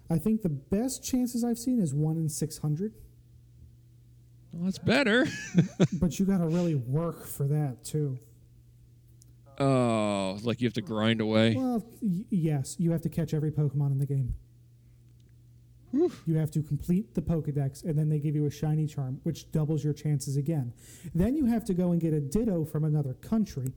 [0.09, 2.93] I think the best chances I've seen is one in six hundred,
[4.51, 5.27] Well, that's better.
[5.93, 8.17] but you got to really work for that too.
[9.59, 11.55] oh, like you have to grind away.
[11.55, 14.33] Well, y- yes, you have to catch every Pokemon in the game.
[15.91, 19.51] You have to complete the Pokedex, and then they give you a shiny charm, which
[19.51, 20.73] doubles your chances again.
[21.15, 23.73] Then you have to go and get a Ditto from another country.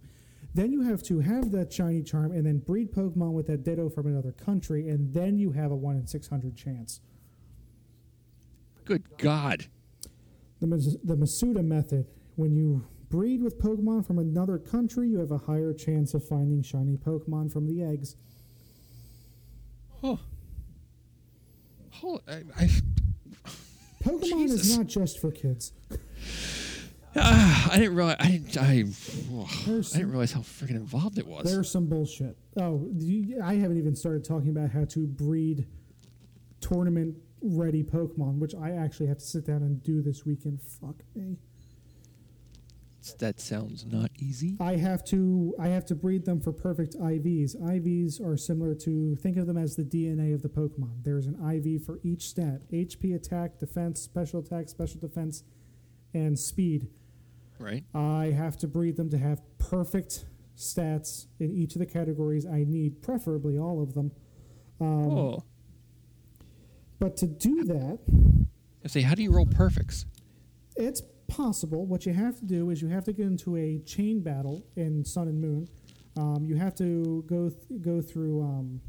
[0.55, 3.89] Then you have to have that shiny charm and then breed Pokemon with that Ditto
[3.89, 7.01] from another country, and then you have a 1 in 600 chance.
[8.85, 9.67] Good God.
[10.61, 10.67] The,
[11.03, 12.07] the Masuda method
[12.37, 16.63] when you breed with Pokemon from another country, you have a higher chance of finding
[16.63, 18.17] shiny Pokemon from the eggs.
[20.03, 20.19] Oh.
[22.29, 22.69] I, I,
[24.03, 24.61] Pokemon Jesus.
[24.63, 25.73] is not just for kids.
[27.17, 28.17] ah, I didn't realize.
[28.19, 28.57] I didn't.
[28.59, 28.85] I,
[29.67, 31.45] There's I didn't realize how freaking involved it was.
[31.45, 32.37] There's some bullshit.
[32.57, 35.67] Oh, you, I haven't even started talking about how to breed
[36.61, 40.61] tournament ready Pokemon, which I actually have to sit down and do this weekend.
[40.81, 41.37] Fuck me.
[43.19, 44.57] That sounds not easy.
[44.61, 47.57] I have to I have to breed them for perfect IVs.
[47.57, 51.03] IVs are similar to think of them as the DNA of the Pokemon.
[51.03, 55.43] There's an IV for each stat: HP, attack, defense, special attack, special defense,
[56.15, 56.89] and speed.
[57.59, 57.85] Right.
[57.95, 60.27] I have to breed them to have perfect
[60.57, 64.13] stats in each of the categories I need, preferably all of them.
[64.81, 65.45] Um, oh.
[66.99, 67.99] But to do that,
[68.85, 70.07] I say, how do you roll perfects?
[70.77, 71.87] it's possible.
[71.87, 75.05] What you have to do is you have to get into a chain battle in
[75.05, 75.69] Sun and Moon.
[76.19, 78.81] Um, you have to go th- go through um,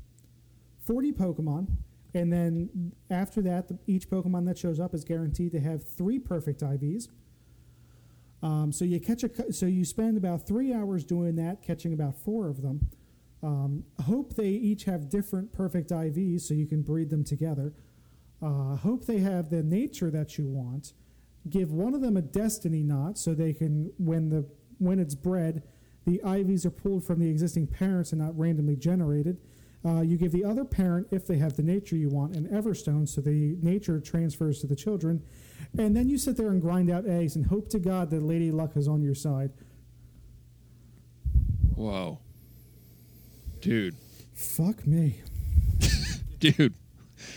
[0.85, 1.67] 40 Pokemon,
[2.13, 6.19] and then after that, the, each Pokemon that shows up is guaranteed to have three
[6.19, 7.07] perfect IVs.
[8.41, 12.17] Um, so you catch a so you spend about three hours doing that, catching about
[12.17, 12.89] four of them.
[13.41, 17.73] Um, hope they each have different perfect IVs, so you can breed them together.
[18.41, 20.91] Uh, hope they have the nature that you want
[21.49, 24.45] give one of them a destiny knot so they can when the
[24.79, 25.63] when it's bred
[26.05, 29.37] the ivs are pulled from the existing parents and not randomly generated
[29.85, 33.07] uh, you give the other parent if they have the nature you want an everstone
[33.07, 35.21] so the nature transfers to the children
[35.77, 38.51] and then you sit there and grind out eggs and hope to god that lady
[38.51, 39.51] luck is on your side
[41.75, 42.19] Whoa.
[43.59, 43.95] Dude.
[44.35, 45.21] fuck me
[46.39, 46.73] Dude.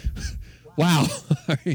[0.77, 1.07] wow.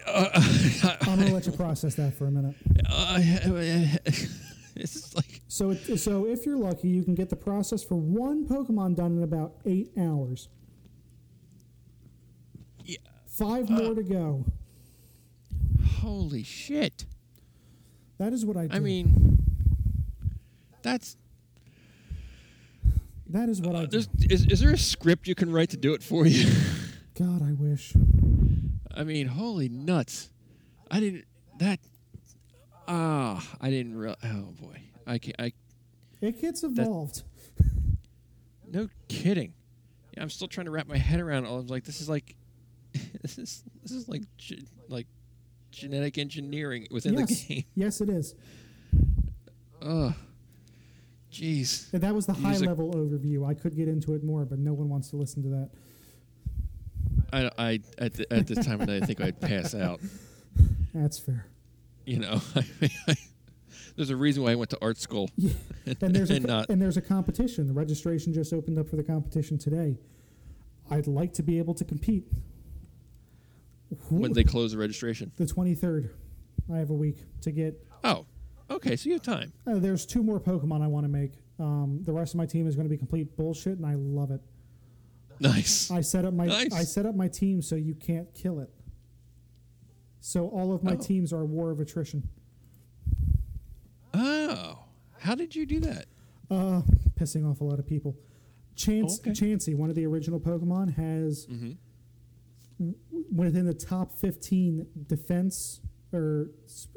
[0.06, 2.54] i'm gonna let you process that for a minute
[2.88, 3.18] Uh,
[4.76, 8.46] it's like so it, so if you're lucky you can get the process for one
[8.46, 10.48] pokemon done in about eight hours
[12.84, 12.98] Yeah.
[13.26, 14.44] five more to go
[16.02, 17.04] holy shit.
[18.18, 18.76] That is what I do.
[18.76, 19.38] I mean,
[20.82, 21.16] that's
[23.28, 23.98] that is what I do.
[24.28, 26.50] is is there a script you can write to do it for you?
[27.18, 27.94] God, I wish.
[28.94, 30.30] I mean, holy nuts!
[30.90, 31.24] I didn't
[31.58, 31.80] that.
[32.88, 34.16] Ah, I didn't real.
[34.22, 35.36] Oh boy, I can't.
[35.38, 35.52] I
[36.20, 37.22] It gets evolved.
[38.70, 39.54] no kidding.
[40.16, 41.46] Yeah, I'm still trying to wrap my head around.
[41.46, 41.54] all.
[41.54, 42.36] I was like, this is like,
[43.22, 45.06] this is this is like ge- like
[45.70, 47.28] genetic engineering within yes.
[47.28, 47.64] the game.
[47.74, 48.34] Yes, it is.
[49.80, 50.12] Ugh.
[51.32, 51.90] Jeez.
[51.94, 53.48] And that was the high Music- level overview.
[53.48, 55.70] I could get into it more, but no one wants to listen to that.
[57.32, 60.00] I, I at, the, at this time of day, I think I'd pass out.
[60.94, 61.46] That's fair.
[62.04, 62.40] You know,
[63.96, 65.30] there's a reason why I went to art school.
[65.36, 65.52] Yeah.
[66.00, 67.66] And there's a, And not- and there's a competition.
[67.66, 69.98] The registration just opened up for the competition today.
[70.90, 72.24] I'd like to be able to compete.
[74.08, 75.32] When they close the registration.
[75.36, 76.10] the 23rd.
[76.72, 78.26] I have a week to get Oh,
[78.70, 78.94] okay.
[78.96, 79.52] So you have time.
[79.66, 81.32] Uh, there's two more Pokemon I want to make.
[81.58, 84.30] Um, the rest of my team is going to be complete bullshit, and I love
[84.30, 84.40] it.
[85.42, 85.90] Nice.
[85.90, 86.72] I set up my Nice.
[86.72, 88.70] I set up my team so you can't kill it.
[90.20, 90.96] So all of my Oh.
[90.96, 92.28] teams are war of attrition.
[94.14, 94.78] Oh,
[95.18, 96.06] how did you do that?
[96.50, 96.82] Uh,
[97.14, 98.16] pissing off a lot of people.
[98.74, 99.30] Chance Okay.
[99.32, 101.72] Chansey, one of the original Pokemon, has Mm-hmm.
[102.78, 102.96] w-
[103.34, 105.80] within the top 15 defense
[106.12, 106.50] or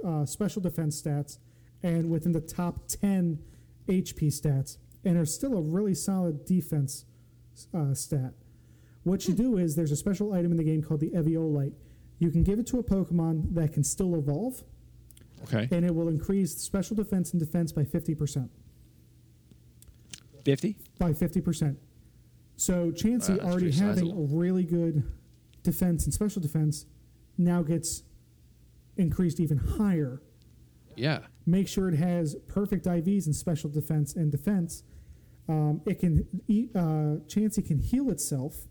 [0.04, 1.38] uh, special defense stats,
[1.84, 3.39] and within the top 10
[3.88, 7.06] HP stats, and are still a really solid defense
[7.74, 8.34] uh, stat.
[9.03, 11.74] What you do is there's a special item in the game called the Eviolite.
[12.20, 14.64] You can give it to a Pokemon that can still evolve,
[15.43, 15.68] Okay.
[15.72, 18.49] and it will increase special defense and defense by 50%.
[20.43, 20.78] Fifty.
[20.99, 21.76] by 50%.
[22.58, 24.24] So Chansey, that's already having sizable.
[24.24, 25.03] a really good
[25.64, 26.86] defense and special defense,
[27.38, 28.03] now gets
[28.97, 30.22] increased even higher.
[30.95, 31.20] Yeah.
[31.45, 34.84] Make sure it has perfect IVs in special defense and defense.
[35.48, 38.66] Um, it can eat, uh, Chansey can heal itself,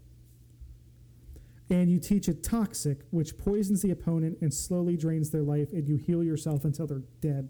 [1.71, 5.89] and you teach it toxic, which poisons the opponent and slowly drains their life, and
[5.89, 7.49] you heal yourself until they're dead.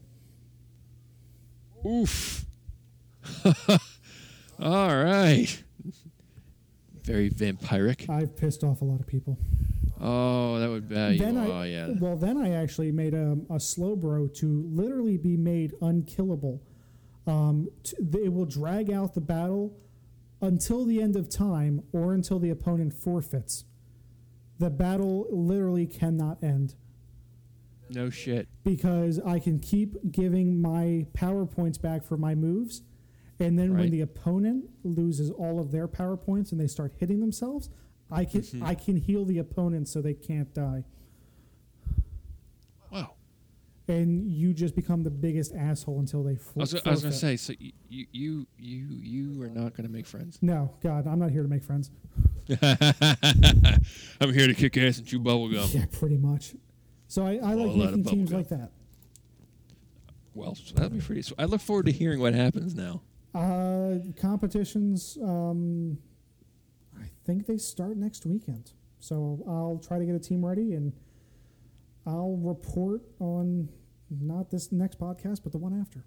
[1.87, 2.45] Oof.
[4.61, 5.63] All right.
[7.03, 8.09] Very vampiric.
[8.09, 9.39] I've pissed off a lot of people.
[10.01, 11.19] Oh, that would be.
[11.19, 11.89] then I, oh, yeah.
[11.99, 16.63] Well, then I actually made a, a Slowbro to literally be made unkillable.
[17.27, 19.77] Um, t- it will drag out the battle
[20.41, 23.65] until the end of time or until the opponent forfeits.
[24.59, 26.75] The battle literally cannot end
[27.91, 28.47] No shit.
[28.63, 32.83] because I can keep giving my power points back for my moves.
[33.41, 37.21] And then when the opponent loses all of their power points and they start hitting
[37.21, 37.69] themselves,
[38.11, 38.45] I can.
[38.63, 40.85] I can heal the opponent so they can't die.
[43.87, 46.33] And you just become the biggest asshole until they.
[46.33, 47.73] I was, I was going to say, so you,
[48.13, 50.39] you, you, you, are not going to make friends.
[50.41, 51.91] No, God, I'm not here to make friends.
[54.21, 55.75] I'm here to kick ass and chew bubblegum.
[55.75, 56.55] Yeah, pretty much.
[57.09, 58.35] So I, I like making teams bubblegum.
[58.35, 58.71] like that.
[60.35, 61.23] Well, so that'll be pretty.
[61.23, 63.03] So I look forward to hearing what happens now.
[63.35, 65.99] Uh, competitions, um,
[66.99, 68.73] I think they start next weekend.
[68.99, 70.93] So I'll try to get a team ready and
[72.07, 73.69] I'll report on
[74.11, 76.05] Not this next podcast, but the one after.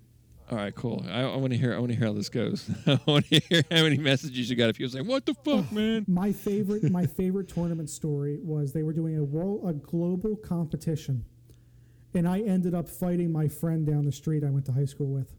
[0.49, 1.05] All right, cool.
[1.09, 1.75] I, I want to hear.
[1.75, 2.69] I want to hear how this goes.
[2.87, 4.69] I want to hear how many messages you got.
[4.69, 8.83] If you saying, "What the fuck, man?" My favorite, my favorite tournament story was they
[8.83, 11.25] were doing a world, a global competition,
[12.13, 15.07] and I ended up fighting my friend down the street I went to high school
[15.07, 15.33] with.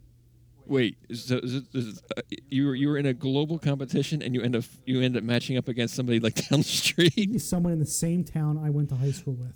[0.66, 4.20] Wait, so is it, is it, uh, you were you were in a global competition
[4.20, 7.40] and you end up you end up matching up against somebody like down the street?
[7.40, 9.54] Someone in the same town I went to high school with.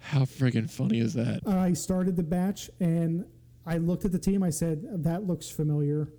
[0.00, 1.46] How friggin' funny is that?
[1.46, 3.24] I started the batch and
[3.66, 4.42] I looked at the team.
[4.42, 6.12] I said, "That looks familiar."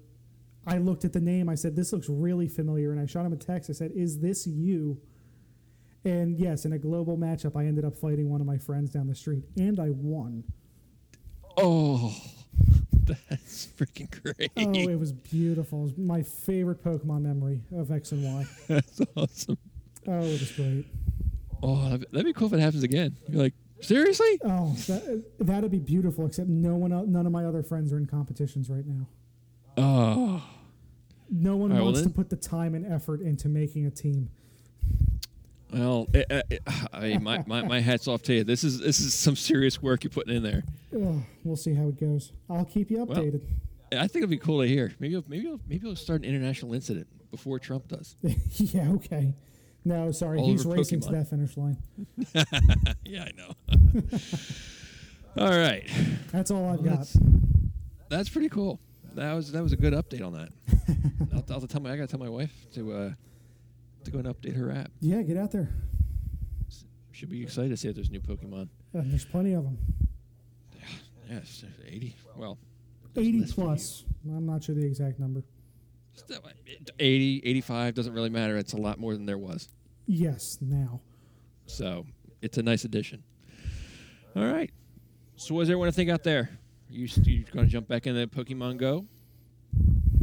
[0.65, 1.49] I looked at the name.
[1.49, 3.69] I said, "This looks really familiar." And I shot him a text.
[3.69, 5.01] I said, "Is this you?"
[6.03, 9.07] And yes, in a global matchup, I ended up fighting one of my friends down
[9.07, 10.43] the street, and I won.
[11.57, 12.15] Oh,
[13.03, 14.51] that's freaking great!
[14.57, 15.79] Oh, it was beautiful.
[15.79, 18.45] It was my favorite Pokemon memory of X and Y.
[18.67, 19.57] that's awesome.
[20.07, 20.85] Oh, it was great.
[21.61, 23.17] Oh, that'd that'd be cool if it happens again.
[23.27, 24.39] You're like, seriously?
[24.43, 26.25] Oh, that, that'd be beautiful.
[26.25, 29.07] Except no one, el- none of my other friends are in competitions right now.
[29.77, 30.43] Oh,
[31.29, 34.29] No one right, well wants to put the time and effort into making a team.
[35.73, 36.61] well, it, it,
[36.91, 38.43] I my, my my hats off to you.
[38.43, 40.63] This is this is some serious work you're putting in there.
[41.43, 42.33] We'll see how it goes.
[42.49, 43.41] I'll keep you Well, updated.
[43.93, 44.93] I think it'd be cool to hear.
[44.99, 48.17] Maybe maybe maybe we'll start an international incident before Trump does.
[48.55, 49.33] yeah, okay.
[49.83, 51.77] No, sorry, All he's racing to that finish line.
[53.03, 53.55] yeah, I know.
[55.37, 55.89] All right,
[56.31, 56.97] That's all I've Well, got.
[56.99, 57.17] that's,
[58.09, 58.79] that's pretty cool.
[59.15, 60.49] That was that was a good update on that.
[61.33, 63.11] I'll, I'll tell my I gotta tell my wife to uh,
[64.03, 64.91] to go and update her app.
[64.99, 65.69] Yeah, get out there.
[67.11, 68.63] She'll be excited to see if there's new Pokemon.
[68.95, 69.77] Uh, there's plenty of them.
[71.29, 72.15] Yes, eighty.
[72.35, 72.57] Well,
[73.15, 73.65] 80 less for you.
[73.67, 74.03] plus.
[74.25, 75.43] I'm not sure the exact number.
[76.15, 76.41] Still,
[76.99, 78.57] 80, 85 doesn't really matter.
[78.57, 79.69] It's a lot more than there was.
[80.07, 81.01] Yes, now.
[81.65, 82.05] So
[82.41, 83.23] it's a nice addition.
[84.35, 84.71] All right.
[85.35, 86.49] So what does everyone think out there?
[86.89, 89.05] You you going to jump back into Pokemon Go?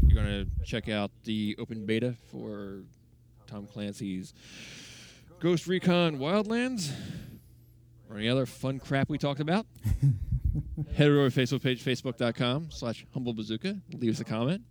[0.07, 2.83] You're going to check out the open beta for
[3.47, 4.35] Tom Clancy's
[5.41, 6.91] Ghost Recon Wildlands?
[8.11, 9.67] Or any other fun crap we talked about?
[10.95, 13.81] Head over to our Facebook page, facebook.com slash humblebazooka.
[13.95, 14.63] Leave us a comment.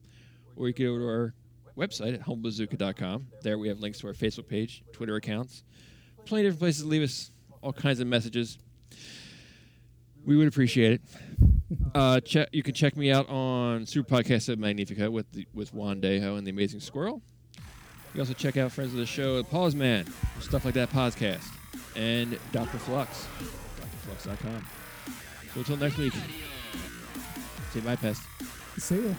[0.57, 1.33] Or you can go to our
[1.77, 3.27] website at humblebazooka.com.
[3.43, 5.63] There we have links to our Facebook page, Twitter accounts,
[6.25, 7.31] plenty of different places to leave us
[7.61, 8.57] all kinds of messages.
[10.25, 11.01] We would appreciate it.
[11.93, 12.19] Uh,
[12.51, 16.37] you can check me out on Super Podcast of Magnifica with the, with Juan Dejo
[16.37, 17.21] and the Amazing Squirrel.
[17.55, 17.61] You
[18.13, 20.05] can also check out friends of the show, Pause Man,
[20.39, 21.45] stuff like that podcast,
[21.95, 22.77] and Dr.
[22.77, 23.27] Flux,
[24.07, 24.65] drflux.com.
[25.53, 26.13] So until next week,
[27.73, 28.21] say bye, Pest.
[28.79, 29.13] See ya.